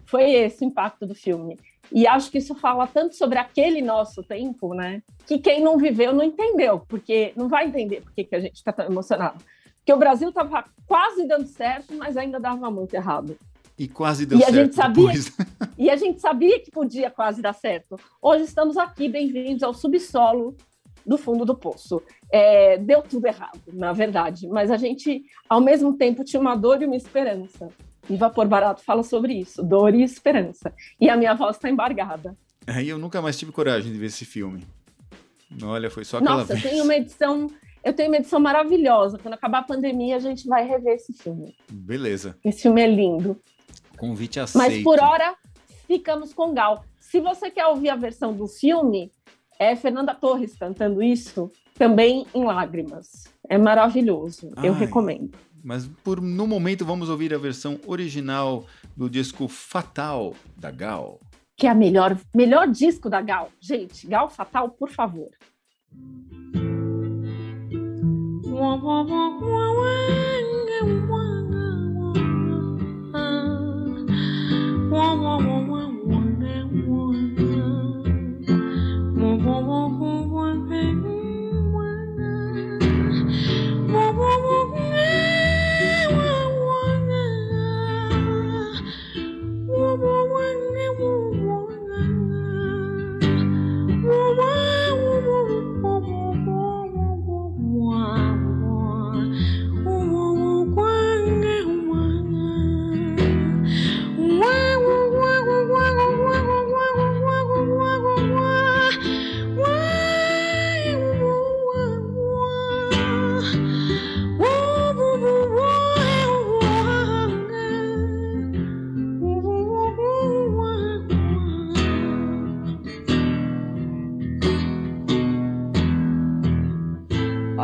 Foi 0.07 0.31
esse 0.33 0.65
o 0.65 0.69
impacto 0.69 1.07
do 1.07 1.15
filme. 1.15 1.59
E 1.93 2.07
acho 2.07 2.31
que 2.31 2.39
isso 2.39 2.55
fala 2.55 2.87
tanto 2.87 3.17
sobre 3.17 3.39
aquele 3.39 3.83
nosso 3.83 4.23
tempo, 4.23 4.75
né? 4.75 5.03
Que 5.27 5.39
quem 5.39 5.61
não 5.63 5.77
viveu 5.77 6.13
não 6.13 6.23
entendeu, 6.25 6.81
porque 6.89 7.33
não 7.37 7.49
vai 7.49 7.67
entender 7.67 8.03
por 8.03 8.13
que 8.13 8.29
a 8.33 8.41
gente 8.41 8.57
está 8.57 8.73
tão 8.73 8.87
emocionado. 8.87 9.43
Porque 9.77 9.93
o 9.93 9.97
Brasil 9.99 10.29
estava 10.29 10.65
quase 10.87 11.27
dando 11.27 11.47
certo, 11.47 11.95
mas 11.95 12.17
ainda 12.17 12.39
dava 12.39 12.71
muito 12.71 12.95
errado. 12.95 13.37
E 13.79 13.89
quase 13.89 14.27
deu 14.27 14.39
E 14.39 14.43
a 14.45 14.47
certo 14.47 14.57
gente 14.57 14.75
sabia- 14.75 15.07
depois. 15.07 15.37
E 15.79 15.89
a 15.89 15.97
gente 15.97 16.21
sabia 16.21 16.61
que 16.61 16.71
podia 16.71 17.11
quase 17.11 17.41
dar 17.41 17.55
certo. 17.55 17.99
Hoje 18.21 18.45
estamos 18.45 18.77
aqui, 18.77 19.09
bem-vindos 19.09 19.63
ao 19.63 19.73
subsolo 19.73 20.55
do 21.07 21.17
fundo 21.17 21.47
do 21.47 21.55
poço. 21.57 22.03
É, 22.31 22.77
deu 22.77 23.01
tudo 23.03 23.27
errado, 23.27 23.59
na 23.73 23.93
verdade, 23.95 24.47
mas 24.47 24.71
a 24.71 24.77
gente, 24.77 25.23
ao 25.49 25.61
mesmo 25.61 25.97
tempo, 25.97 26.23
tinha 26.23 26.39
uma 26.39 26.55
dor 26.55 26.83
e 26.83 26.85
uma 26.87 26.95
esperança. 26.97 27.69
E 28.09 28.17
Vapor 28.17 28.47
Barato 28.47 28.83
fala 28.83 29.03
sobre 29.03 29.35
isso, 29.35 29.63
dor 29.63 29.95
e 29.95 30.03
esperança. 30.03 30.73
E 31.01 31.09
a 31.09 31.17
minha 31.17 31.35
voz 31.35 31.57
está 31.57 31.69
embargada. 31.69 32.37
Aí 32.67 32.89
eu 32.89 32.99
nunca 32.99 33.21
mais 33.21 33.39
tive 33.39 33.53
coragem 33.53 33.93
de 33.93 33.99
ver 33.99 34.07
esse 34.07 34.25
filme. 34.25 34.65
Olha, 35.63 35.91
foi 35.91 36.05
só 36.05 36.19
aquela 36.19 36.39
Nossa, 36.39 36.53
eu 36.53 36.57
vez. 36.57 36.71
tenho 36.71 36.85
uma 36.85 36.95
edição, 36.95 37.51
eu 37.83 37.93
tenho 37.93 38.11
uma 38.11 38.17
edição 38.17 38.39
maravilhosa. 38.39 39.19
Quando 39.19 39.35
acabar 39.35 39.59
a 39.59 39.63
pandemia, 39.63 40.17
a 40.17 40.21
gente 40.21 40.47
vai 40.47 40.67
rever 40.67 40.95
esse 40.95 41.13
filme. 41.13 41.57
Beleza. 41.71 42.37
Esse 42.45 42.63
filme 42.63 42.81
é 42.81 42.87
lindo. 42.87 43.37
Convite 43.97 44.39
aceito. 44.39 44.73
Mas 44.73 44.83
por 44.83 45.01
hora, 45.01 45.35
ficamos 45.87 46.33
com 46.33 46.55
Gal. 46.55 46.85
Se 46.99 47.21
você 47.21 47.51
quer 47.51 47.67
ouvir 47.67 47.91
a 47.91 47.97
versão 47.97 48.33
do 48.33 48.47
filme, 48.47 49.11
é 49.59 49.75
Fernanda 49.75 50.15
Torres 50.15 50.57
cantando 50.57 51.03
isso, 51.03 51.51
também 51.75 52.27
em 52.33 52.45
lágrimas. 52.45 53.25
É 53.49 53.59
maravilhoso. 53.59 54.53
Eu 54.63 54.73
Ai. 54.73 54.79
recomendo. 54.79 55.33
Mas 55.63 55.87
por 56.03 56.21
no 56.21 56.47
momento 56.47 56.85
vamos 56.85 57.09
ouvir 57.09 57.35
a 57.35 57.39
versão 57.39 57.79
original 57.87 58.67
do 58.97 59.09
disco 59.09 59.49
Fatal 59.49 60.35
da 60.57 60.71
Gal. 60.71 61.21
Que 61.57 61.67
é 61.67 61.71
a 61.71 61.75
melhor, 61.75 62.19
melhor 62.35 62.69
disco 62.69 63.11
da 63.11 63.21
Gal. 63.21 63.51
Gente, 63.61 64.07
Gal 64.07 64.31
Fatal, 64.31 64.71
por 64.71 64.91
favor. 64.91 65.29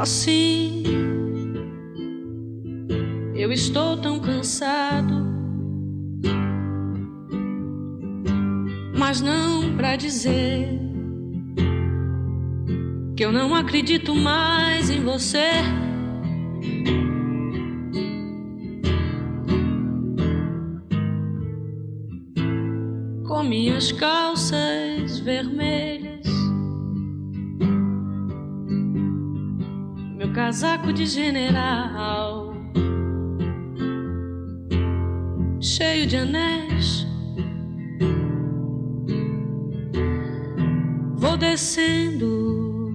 Assim, 0.06 0.84
eu 3.34 3.50
estou 3.50 3.96
tão 3.96 4.20
cansado, 4.20 5.26
mas 8.96 9.20
não 9.20 9.76
pra 9.76 9.96
dizer 9.96 10.68
que 13.16 13.24
eu 13.24 13.32
não 13.32 13.52
acredito 13.52 14.14
mais 14.14 14.90
em 14.90 15.00
você. 15.00 15.50
Com 23.26 23.42
minhas 23.42 23.90
calças 23.90 25.18
vermelhas. 25.18 25.95
Casaco 30.46 30.92
de 30.92 31.06
general, 31.06 32.54
cheio 35.60 36.06
de 36.06 36.18
anéis. 36.18 37.04
Vou 41.16 41.36
descendo 41.36 42.94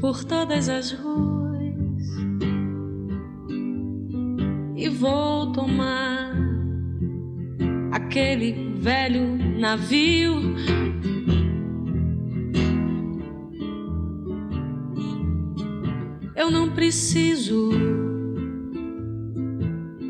por 0.00 0.22
todas 0.24 0.68
as 0.68 0.92
ruas 0.92 2.06
e 4.76 4.88
vou 4.88 5.50
tomar 5.50 6.36
aquele 7.90 8.76
velho 8.76 9.36
navio. 9.58 10.54
Preciso 16.74 17.70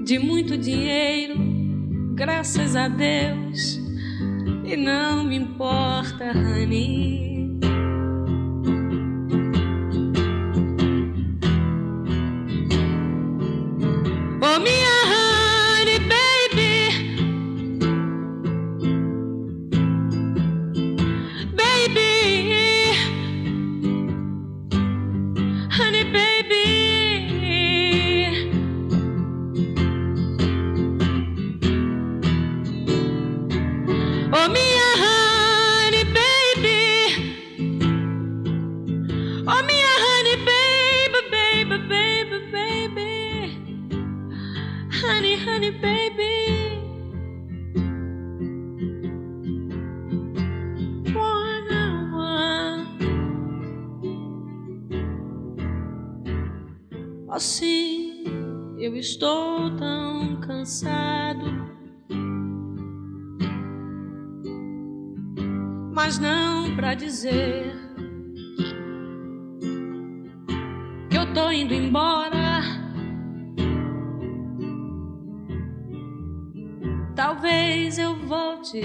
de 0.04 0.18
muito 0.18 0.56
dinheiro, 0.56 1.36
graças 2.14 2.76
a 2.76 2.88
Deus. 2.88 3.80
E 4.64 4.76
não 4.76 5.24
me 5.24 5.36
importa, 5.36 6.32
honey. 6.32 7.41
morte. 78.72 78.82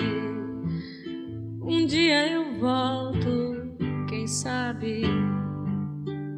Um 1.62 1.86
dia 1.86 2.32
eu 2.32 2.60
volto, 2.60 3.76
quem 4.08 4.28
sabe? 4.28 5.04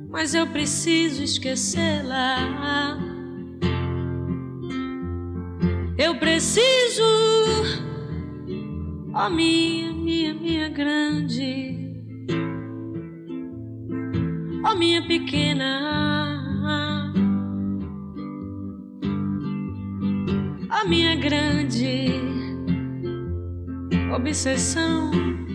Mas 0.09 0.33
eu 0.33 0.47
preciso 0.47 1.23
esquecê-la. 1.23 2.97
Eu 5.97 6.15
preciso, 6.15 7.03
oh 9.13 9.29
minha, 9.29 9.91
minha, 9.91 10.33
minha 10.33 10.69
grande, 10.69 11.93
oh 14.65 14.75
minha 14.75 15.05
pequena, 15.05 17.13
oh 20.71 20.87
minha 20.87 21.17
grande 21.17 22.38
obsessão. 24.13 25.48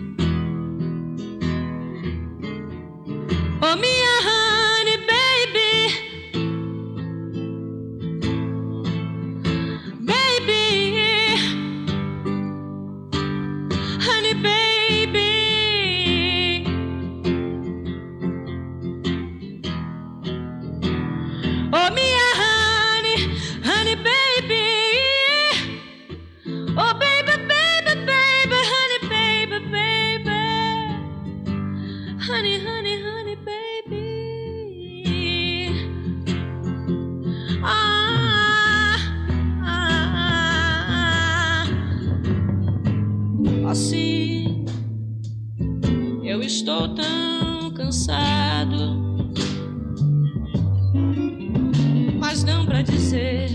Não 52.45 52.63
para 52.65 52.83
dizer 52.83 53.49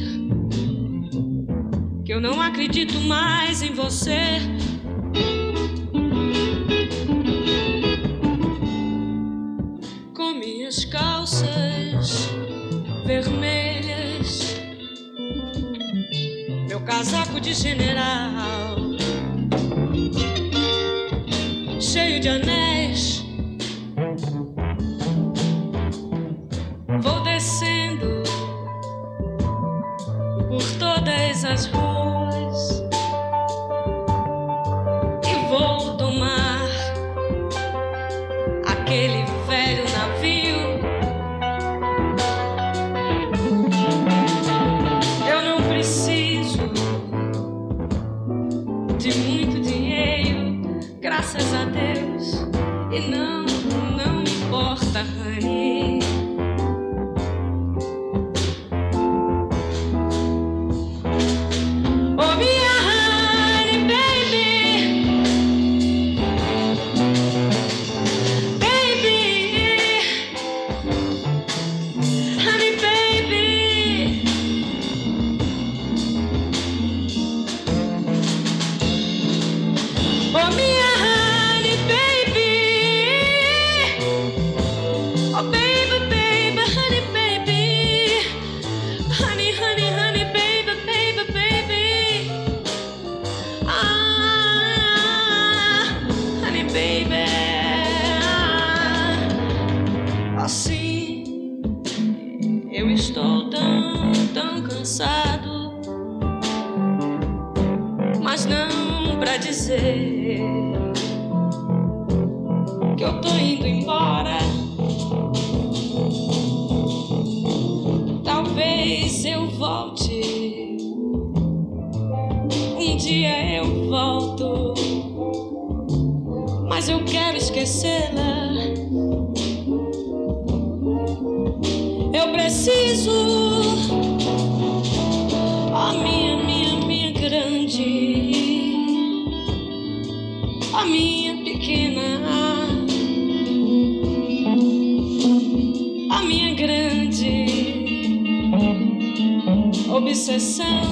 que 2.04 2.12
eu 2.12 2.20
não 2.20 2.40
acredito 2.40 2.98
mais 3.02 3.62
em 3.62 3.72
você. 3.72 4.40
Com 10.16 10.34
minhas 10.34 10.84
calças 10.86 12.28
vermelhas, 13.06 14.56
meu 16.68 16.80
casaco 16.80 17.40
de 17.40 17.54
general, 17.54 18.76
cheio 21.80 22.20
de 22.20 22.28
anéis 22.28 22.79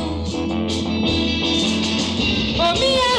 Oh, 0.00 0.24
For 2.56 2.72
me, 2.80 2.90
I 2.98 3.17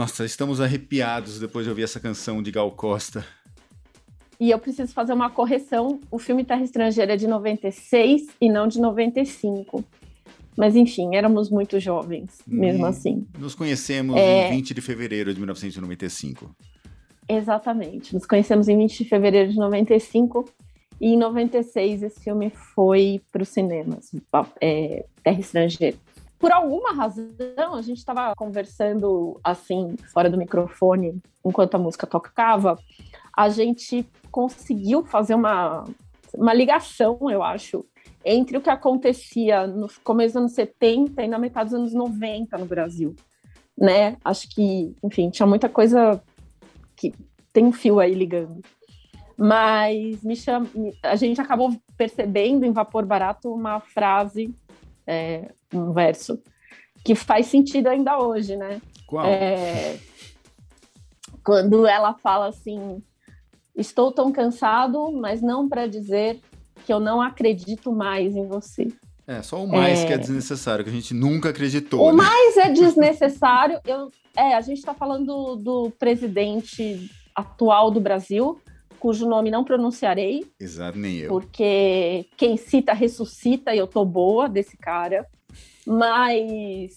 Nossa, 0.00 0.24
estamos 0.24 0.62
arrepiados 0.62 1.38
depois 1.38 1.66
de 1.66 1.68
ouvir 1.68 1.82
essa 1.82 2.00
canção 2.00 2.42
de 2.42 2.50
Gal 2.50 2.70
Costa. 2.70 3.22
E 4.40 4.50
eu 4.50 4.58
preciso 4.58 4.94
fazer 4.94 5.12
uma 5.12 5.28
correção. 5.28 6.00
O 6.10 6.18
filme 6.18 6.42
Terra 6.42 6.62
Estrangeira 6.64 7.12
é 7.12 7.16
de 7.18 7.26
96 7.26 8.28
e 8.40 8.48
não 8.48 8.66
de 8.66 8.80
95. 8.80 9.84
Mas 10.56 10.74
enfim, 10.74 11.14
éramos 11.14 11.50
muito 11.50 11.78
jovens, 11.78 12.38
mesmo 12.46 12.84
Hum. 12.84 12.86
assim. 12.86 13.26
Nos 13.38 13.54
conhecemos 13.54 14.16
É. 14.16 14.48
em 14.48 14.56
20 14.56 14.72
de 14.72 14.80
fevereiro 14.80 15.34
de 15.34 15.38
1995. 15.38 16.50
Exatamente. 17.28 18.14
Nos 18.14 18.24
conhecemos 18.24 18.68
em 18.68 18.78
20 18.78 18.96
de 18.96 19.04
fevereiro 19.04 19.52
de 19.52 19.58
95 19.58 20.48
e 20.98 21.08
em 21.08 21.18
96 21.18 22.02
esse 22.02 22.20
filme 22.20 22.48
foi 22.74 23.20
para 23.30 23.42
os 23.42 23.50
cinemas, 23.50 24.10
é, 24.62 25.04
Terra 25.22 25.40
Estrangeira. 25.40 25.94
Por 26.40 26.50
alguma 26.50 26.94
razão, 26.94 27.74
a 27.74 27.82
gente 27.82 27.98
estava 27.98 28.34
conversando 28.34 29.38
assim, 29.44 29.94
fora 30.10 30.30
do 30.30 30.38
microfone, 30.38 31.20
enquanto 31.44 31.74
a 31.74 31.78
música 31.78 32.06
tocava, 32.06 32.78
a 33.36 33.50
gente 33.50 34.08
conseguiu 34.30 35.04
fazer 35.04 35.34
uma, 35.34 35.84
uma 36.34 36.54
ligação, 36.54 37.18
eu 37.30 37.42
acho, 37.42 37.84
entre 38.24 38.56
o 38.56 38.60
que 38.62 38.70
acontecia 38.70 39.66
no 39.66 39.86
começo 40.02 40.32
dos 40.32 40.40
anos 40.40 40.52
70 40.52 41.22
e 41.22 41.28
na 41.28 41.38
metade 41.38 41.70
dos 41.70 41.78
anos 41.78 41.92
90 41.92 42.56
no 42.56 42.64
Brasil. 42.64 43.14
Né? 43.76 44.16
Acho 44.24 44.48
que, 44.48 44.96
enfim, 45.04 45.28
tinha 45.28 45.46
muita 45.46 45.68
coisa 45.68 46.22
que 46.96 47.12
tem 47.52 47.66
um 47.66 47.72
fio 47.72 48.00
aí 48.00 48.14
ligando. 48.14 48.62
Mas 49.36 50.22
me 50.22 50.34
a 51.02 51.16
gente 51.16 51.38
acabou 51.38 51.76
percebendo 51.98 52.64
em 52.64 52.72
Vapor 52.72 53.04
Barato 53.04 53.52
uma 53.52 53.78
frase, 53.80 54.54
é, 55.06 55.50
um 55.72 55.92
verso, 55.92 56.40
que 57.04 57.14
faz 57.14 57.46
sentido 57.46 57.88
ainda 57.88 58.18
hoje, 58.18 58.56
né? 58.56 58.80
Qual? 59.06 59.24
É, 59.26 59.98
quando 61.44 61.86
ela 61.86 62.14
fala 62.14 62.48
assim: 62.48 63.02
Estou 63.76 64.12
tão 64.12 64.30
cansado, 64.32 65.10
mas 65.12 65.40
não 65.40 65.68
para 65.68 65.86
dizer 65.86 66.38
que 66.84 66.92
eu 66.92 67.00
não 67.00 67.20
acredito 67.20 67.92
mais 67.92 68.34
em 68.36 68.46
você. 68.46 68.88
É, 69.26 69.42
só 69.42 69.62
o 69.62 69.68
mais 69.68 70.00
É. 70.00 70.06
que 70.06 70.12
é 70.12 70.18
desnecessário, 70.18 70.84
que 70.84 70.90
a 70.90 70.92
gente 70.92 71.14
nunca 71.14 71.50
acreditou. 71.50 72.00
O 72.02 72.10
né? 72.10 72.16
mais 72.24 72.56
é 72.56 72.68
desnecessário. 72.72 73.80
Eu, 73.86 74.10
é, 74.36 74.54
a 74.54 74.60
gente 74.60 74.78
está 74.78 74.92
falando 74.92 75.24
do, 75.26 75.56
do 75.56 75.90
presidente 75.92 77.08
atual 77.34 77.90
do 77.90 78.00
Brasil, 78.00 78.60
cujo 78.98 79.28
nome 79.28 79.50
não 79.50 79.64
pronunciarei, 79.64 80.44
Exato, 80.58 80.98
nem 80.98 81.18
eu. 81.18 81.28
porque 81.30 82.26
quem 82.36 82.56
cita 82.56 82.92
ressuscita 82.92 83.74
e 83.74 83.78
eu 83.78 83.86
tô 83.86 84.04
boa 84.04 84.48
desse 84.48 84.76
cara. 84.76 85.26
Mas 85.86 86.94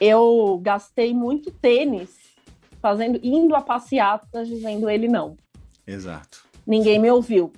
eu 0.00 0.58
gastei 0.62 1.12
muito 1.12 1.50
tênis 1.50 2.10
fazendo, 2.80 3.18
indo 3.22 3.54
a 3.54 3.60
passeatas 3.60 4.48
dizendo 4.48 4.88
ele 4.88 5.08
não. 5.08 5.36
Exato. 5.86 6.46
Ninguém 6.66 6.98
me 6.98 7.10
ouviu. 7.10 7.52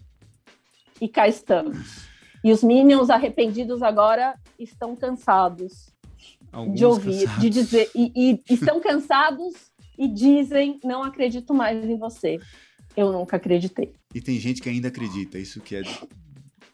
E 1.01 1.09
cá 1.09 1.27
estamos. 1.27 2.09
E 2.43 2.53
os 2.53 2.63
Minions 2.63 3.11
arrependidos 3.11 3.83
agora 3.83 4.35
estão 4.59 4.97
cansados 4.97 5.91
Alguns 6.53 6.79
de 6.79 6.85
ouvir, 6.85 7.21
cansados. 7.21 7.43
de 7.43 7.51
dizer, 7.51 7.91
e, 7.95 8.13
e 8.49 8.55
estão 8.55 8.81
cansados 8.81 9.55
e 9.99 10.09
dizem: 10.09 10.81
não 10.83 11.03
acredito 11.03 11.53
mais 11.55 11.85
em 11.85 11.99
você. 11.99 12.39
Eu 12.97 13.13
nunca 13.13 13.37
acreditei. 13.37 13.93
E 14.15 14.21
tem 14.21 14.39
gente 14.39 14.61
que 14.61 14.69
ainda 14.69 14.89
acredita, 14.89 15.39
isso 15.39 15.61
que 15.61 15.77
é 15.77 15.83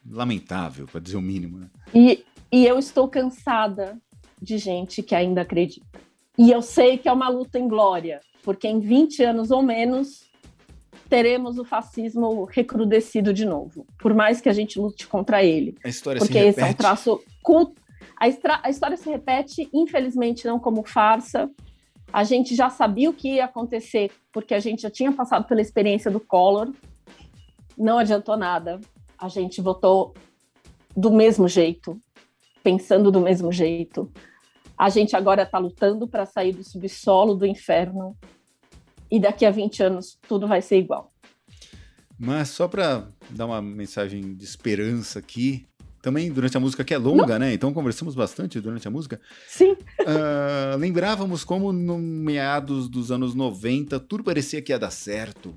lamentável, 0.09 0.87
para 0.87 1.01
dizer 1.01 1.17
o 1.17 1.23
mínimo. 1.23 1.59
Né? 1.59 1.71
E, 1.95 2.25
e 2.51 2.67
eu 2.67 2.79
estou 2.79 3.09
cansada 3.09 3.99
de 4.41 4.59
gente 4.59 5.03
que 5.03 5.15
ainda 5.15 5.43
acredita. 5.43 5.87
E 6.39 6.51
eu 6.51 6.61
sei 6.63 6.99
que 6.99 7.09
é 7.09 7.13
uma 7.13 7.29
luta 7.29 7.59
em 7.59 7.67
glória, 7.67 8.21
porque 8.43 8.69
em 8.69 8.79
20 8.79 9.23
anos 9.25 9.51
ou 9.51 9.63
menos 9.63 10.25
teremos 11.09 11.59
o 11.59 11.65
fascismo 11.65 12.45
recrudescido 12.45 13.33
de 13.33 13.45
novo, 13.45 13.87
por 13.99 14.13
mais 14.13 14.41
que 14.41 14.49
a 14.49 14.53
gente 14.53 14.79
lute 14.79 15.07
contra 15.07 15.43
ele. 15.43 15.77
A 15.85 15.89
história 15.89 16.19
Porque 16.19 16.35
se 16.35 16.39
esse 16.49 16.61
é 16.61 16.63
um 16.63 16.67
repete. 16.67 16.79
traço 16.79 17.21
culto. 17.43 17.81
A, 18.19 18.29
estra- 18.29 18.61
a 18.63 18.71
história 18.71 18.97
se 18.97 19.09
repete, 19.09 19.69
infelizmente, 19.73 20.47
não 20.47 20.59
como 20.59 20.83
farsa. 20.85 21.51
A 22.13 22.25
gente 22.25 22.55
já 22.55 22.71
sabia 22.71 23.11
o 23.11 23.13
que 23.13 23.35
ia 23.35 23.45
acontecer, 23.45 24.11
porque 24.33 24.55
a 24.55 24.59
gente 24.61 24.83
já 24.83 24.91
tinha 24.91 25.13
passado 25.13 25.47
pela 25.47 25.61
experiência 25.61 26.11
do 26.11 26.19
Collor. 26.21 26.73
Não 27.77 27.99
adiantou 27.99 28.37
nada. 28.37 28.81
A 29.19 29.29
gente 29.29 29.61
votou 29.61 30.15
do 30.97 31.11
mesmo 31.13 31.47
jeito, 31.47 31.99
pensando 32.67 33.13
do 33.13 33.21
mesmo 33.21 33.53
jeito. 33.53 34.11
A 34.77 34.89
gente 34.89 35.15
agora 35.15 35.45
está 35.45 35.57
lutando 35.57 36.09
para 36.09 36.27
sair 36.27 36.53
do 36.53 36.65
subsolo 36.65 37.37
do 37.37 37.47
inferno. 37.47 38.17
E 39.09 39.21
daqui 39.21 39.47
a 39.47 39.53
20 39.53 39.85
anos 39.85 40.19
tudo 40.29 40.49
vai 40.49 40.61
ser 40.61 40.79
igual. 40.79 41.13
Mas 42.19 42.49
só 42.49 42.67
para 42.67 43.07
dar 43.31 43.47
uma 43.47 43.63
mensagem 43.63 44.35
de 44.35 44.45
esperança 44.45 45.21
aqui, 45.21 45.65
também 46.03 46.33
durante 46.33 46.57
a 46.57 46.61
música 46.61 46.83
que 46.83 46.93
é 46.93 46.99
longa, 46.99 47.39
né? 47.39 47.55
Então 47.55 47.73
conversamos 47.73 48.17
bastante 48.17 48.61
durante 48.61 48.89
a 48.89 48.91
música. 48.91 49.21
Sim, 49.47 49.77
Ah, 50.05 50.75
lembrávamos 50.77 51.45
como 51.45 51.73
no 51.73 51.99
meados 51.99 52.89
dos 52.89 53.13
anos 53.13 53.33
90 53.33 54.01
tudo 54.01 54.25
parecia 54.25 54.61
que 54.61 54.73
ia 54.73 54.79
dar 54.79 54.91
certo. 54.91 55.55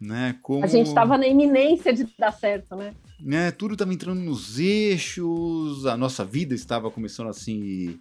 Né? 0.00 0.38
Como, 0.40 0.64
a 0.64 0.68
gente 0.68 0.86
estava 0.86 1.18
na 1.18 1.26
iminência 1.26 1.92
de 1.92 2.08
dar 2.18 2.32
certo, 2.32 2.76
né? 2.76 2.94
Né, 3.20 3.50
tudo 3.50 3.72
estava 3.74 3.92
entrando 3.92 4.20
nos 4.20 4.58
eixos, 4.58 5.86
a 5.86 5.96
nossa 5.96 6.24
vida 6.24 6.54
estava 6.54 6.90
começando 6.90 7.28
assim 7.28 7.98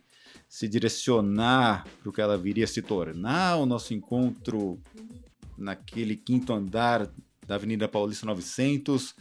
se 0.50 0.68
direcionar 0.68 1.86
para 2.02 2.10
o 2.10 2.14
que 2.14 2.22
ela 2.22 2.38
viria 2.38 2.64
a 2.64 2.68
se 2.68 2.82
tornar, 2.82 3.58
o 3.58 3.66
nosso 3.66 3.94
encontro 3.94 4.80
naquele 5.58 6.16
quinto 6.16 6.54
andar 6.54 7.10
da 7.46 7.56
Avenida 7.56 7.88
Paulista 7.88 8.26
900. 8.26 9.14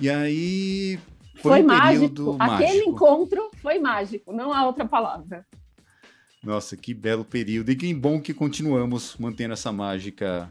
E 0.00 0.08
aí 0.10 0.98
foi, 1.36 1.52
Foi, 1.52 1.62
um 1.62 1.66
mágico. 1.66 2.36
Aquele 2.38 2.68
mágico. 2.68 2.90
encontro 2.90 3.50
foi 3.60 3.78
mágico, 3.78 4.32
não 4.32 4.52
há 4.52 4.66
outra 4.66 4.86
palavra. 4.86 5.46
Nossa, 6.42 6.76
que 6.76 6.94
belo 6.94 7.24
período. 7.24 7.70
E 7.70 7.76
que 7.76 7.92
bom 7.94 8.20
que 8.20 8.32
continuamos 8.32 9.14
mantendo 9.18 9.52
essa 9.52 9.70
mágica 9.70 10.50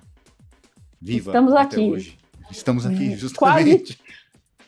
viva 1.02 1.32
Estamos 1.32 1.54
aqui. 1.54 1.80
hoje. 1.80 2.18
Estamos 2.52 2.86
aqui, 2.86 3.10
Hum, 3.10 3.18
justamente. 3.18 3.98
Quase 3.98 4.00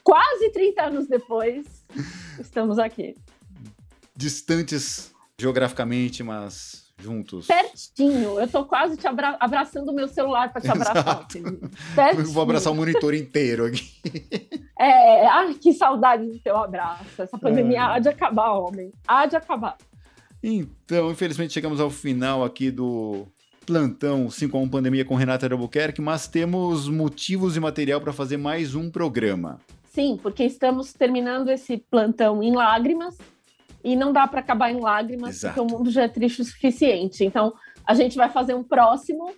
30 0.05 0.81
anos 0.83 1.07
depois, 1.07 1.65
estamos 2.39 2.79
aqui. 2.79 3.15
Distantes 4.15 5.11
geograficamente, 5.39 6.23
mas 6.23 6.91
juntos. 6.99 7.47
Pertinho. 7.47 8.39
Eu 8.39 8.47
tô 8.47 8.65
quase 8.65 8.95
te 8.97 9.07
abra- 9.07 9.37
abraçando 9.39 9.89
o 9.89 9.93
meu 9.95 10.07
celular 10.07 10.51
para 10.51 10.61
te 10.61 10.69
abraçar. 10.71 11.27
Eu 12.17 12.25
vou 12.27 12.43
abraçar 12.43 12.71
o 12.71 12.75
monitor 12.75 13.13
inteiro 13.15 13.65
aqui. 13.65 14.47
É, 14.79 15.25
ai, 15.27 15.53
que 15.55 15.73
saudade 15.73 16.25
do 16.27 16.39
teu 16.39 16.55
abraço. 16.57 17.21
Essa 17.21 17.37
pandemia 17.39 17.77
É. 17.77 17.81
há 17.81 17.99
de 17.99 18.09
acabar, 18.09 18.51
homem. 18.51 18.91
Há 19.07 19.25
de 19.25 19.35
acabar. 19.35 19.77
Então, 20.43 21.11
infelizmente, 21.11 21.53
chegamos 21.53 21.79
ao 21.79 21.89
final 21.89 22.43
aqui 22.43 22.69
do 22.71 23.25
plantão 23.65 24.29
5 24.29 24.57
a 24.57 24.59
1 24.61 24.69
Pandemia 24.69 25.05
com 25.05 25.15
Renata 25.15 25.47
de 25.47 25.53
Albuquerque, 25.53 26.01
mas 26.01 26.27
temos 26.27 26.87
motivos 26.89 27.55
e 27.55 27.59
material 27.59 28.01
para 28.01 28.11
fazer 28.13 28.37
mais 28.37 28.75
um 28.75 28.89
programa. 28.91 29.59
Sim, 29.91 30.17
porque 30.21 30.43
estamos 30.45 30.93
terminando 30.93 31.49
esse 31.49 31.77
plantão 31.77 32.41
em 32.41 32.55
lágrimas 32.55 33.17
e 33.83 33.95
não 33.95 34.13
dá 34.13 34.25
para 34.27 34.39
acabar 34.39 34.71
em 34.71 34.79
lágrimas 34.79 35.35
Exato. 35.35 35.53
porque 35.55 35.73
o 35.73 35.77
mundo 35.77 35.91
já 35.91 36.03
é 36.03 36.07
triste 36.07 36.41
o 36.41 36.45
suficiente. 36.45 37.25
Então, 37.25 37.53
a 37.85 37.93
gente 37.93 38.15
vai 38.15 38.29
fazer 38.29 38.53
um 38.53 38.63
próximo 38.63 39.33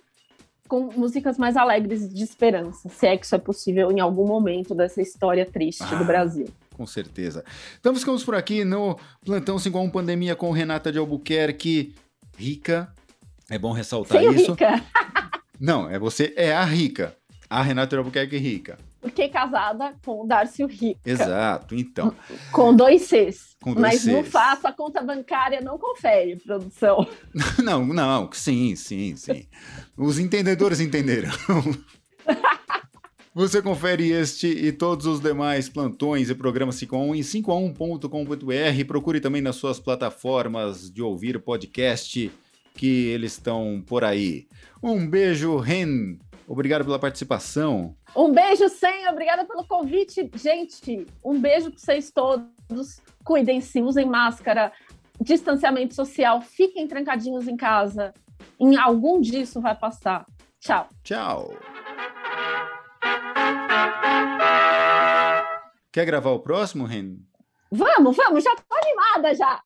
com 0.68 0.90
músicas 0.92 1.36
mais 1.38 1.56
alegres 1.56 2.08
de 2.12 2.22
esperança, 2.22 2.88
se 2.88 3.06
é 3.06 3.16
que 3.16 3.26
isso 3.26 3.34
é 3.34 3.38
possível 3.38 3.90
em 3.90 4.00
algum 4.00 4.26
momento 4.26 4.74
dessa 4.74 5.02
história 5.02 5.44
triste 5.44 5.82
Ah. 5.82 5.96
do 5.96 6.04
Brasil. 6.04 6.46
Com 6.76 6.86
certeza. 6.86 7.44
Então 7.78 7.94
ficamos 7.94 8.24
por 8.24 8.34
aqui 8.34 8.64
no 8.64 8.98
Plantão 9.24 9.58
5 9.58 9.76
a 9.76 9.80
1 9.80 9.90
Pandemia 9.90 10.34
com 10.34 10.50
Renata 10.50 10.90
de 10.90 10.98
Albuquerque, 10.98 11.94
rica. 12.36 12.92
É 13.50 13.58
bom 13.58 13.72
ressaltar 13.72 14.18
Sem 14.20 14.34
isso. 14.34 14.52
Rica, 14.52 14.82
Não, 15.60 15.88
é 15.88 15.98
você, 15.98 16.32
é 16.36 16.52
a 16.52 16.64
rica. 16.64 17.14
A 17.48 17.62
Renata 17.62 17.90
de 17.90 17.98
Albuquerque 17.98 18.36
rica. 18.38 18.78
Porque 19.04 19.28
casada 19.28 19.94
com 20.02 20.22
o 20.22 20.26
Darcy 20.26 20.64
Rica, 20.64 20.98
Exato, 21.04 21.74
então. 21.74 22.14
com 22.50 22.74
dois 22.74 23.02
Cs. 23.02 23.54
Com 23.60 23.74
dois 23.74 23.82
Mas 23.82 24.06
no 24.06 24.22
Cs. 24.22 24.28
fato, 24.28 24.66
a 24.66 24.72
conta 24.72 25.02
bancária 25.02 25.60
não 25.60 25.78
confere, 25.78 26.36
produção. 26.36 27.06
Não, 27.62 27.84
não, 27.84 28.30
sim, 28.32 28.74
sim, 28.74 29.14
sim. 29.16 29.46
Os 29.96 30.18
entendedores 30.18 30.80
entenderão. 30.80 31.30
Você 33.34 33.60
confere 33.60 34.10
este 34.10 34.46
e 34.46 34.72
todos 34.72 35.06
os 35.06 35.20
demais 35.20 35.68
plantões 35.68 36.30
e 36.30 36.34
programas 36.34 36.76
5 36.76 36.94
a 36.96 36.98
1 37.00 37.14
em 37.16 37.20
5a1.com.br. 37.20 38.84
Procure 38.86 39.20
também 39.20 39.42
nas 39.42 39.56
suas 39.56 39.78
plataformas 39.80 40.90
de 40.90 41.02
ouvir 41.02 41.40
podcast 41.40 42.30
que 42.74 43.06
eles 43.08 43.32
estão 43.32 43.82
por 43.86 44.04
aí. 44.04 44.46
Um 44.82 45.06
beijo, 45.06 45.56
Ren. 45.56 46.16
Obrigado 46.46 46.84
pela 46.84 46.98
participação. 46.98 47.96
Um 48.14 48.32
beijo, 48.32 48.68
Senha. 48.68 49.10
Obrigada 49.10 49.44
pelo 49.44 49.66
convite. 49.66 50.30
Gente, 50.34 51.06
um 51.24 51.40
beijo 51.40 51.70
para 51.70 51.78
vocês 51.78 52.10
todos. 52.10 53.00
Cuidem-se, 53.24 53.80
usem 53.80 54.06
máscara, 54.06 54.72
distanciamento 55.20 55.94
social, 55.94 56.40
fiquem 56.42 56.86
trancadinhos 56.86 57.48
em 57.48 57.56
casa. 57.56 58.12
Em 58.60 58.76
algum 58.76 59.20
disso 59.20 59.60
vai 59.60 59.74
passar. 59.74 60.26
Tchau. 60.60 60.88
Tchau. 61.02 61.54
Quer 65.90 66.04
gravar 66.04 66.30
o 66.30 66.40
próximo, 66.40 66.84
Ren? 66.84 67.16
Vamos, 67.70 68.16
vamos, 68.16 68.44
já 68.44 68.54
tô 68.54 68.74
animada 68.74 69.34
já. 69.34 69.62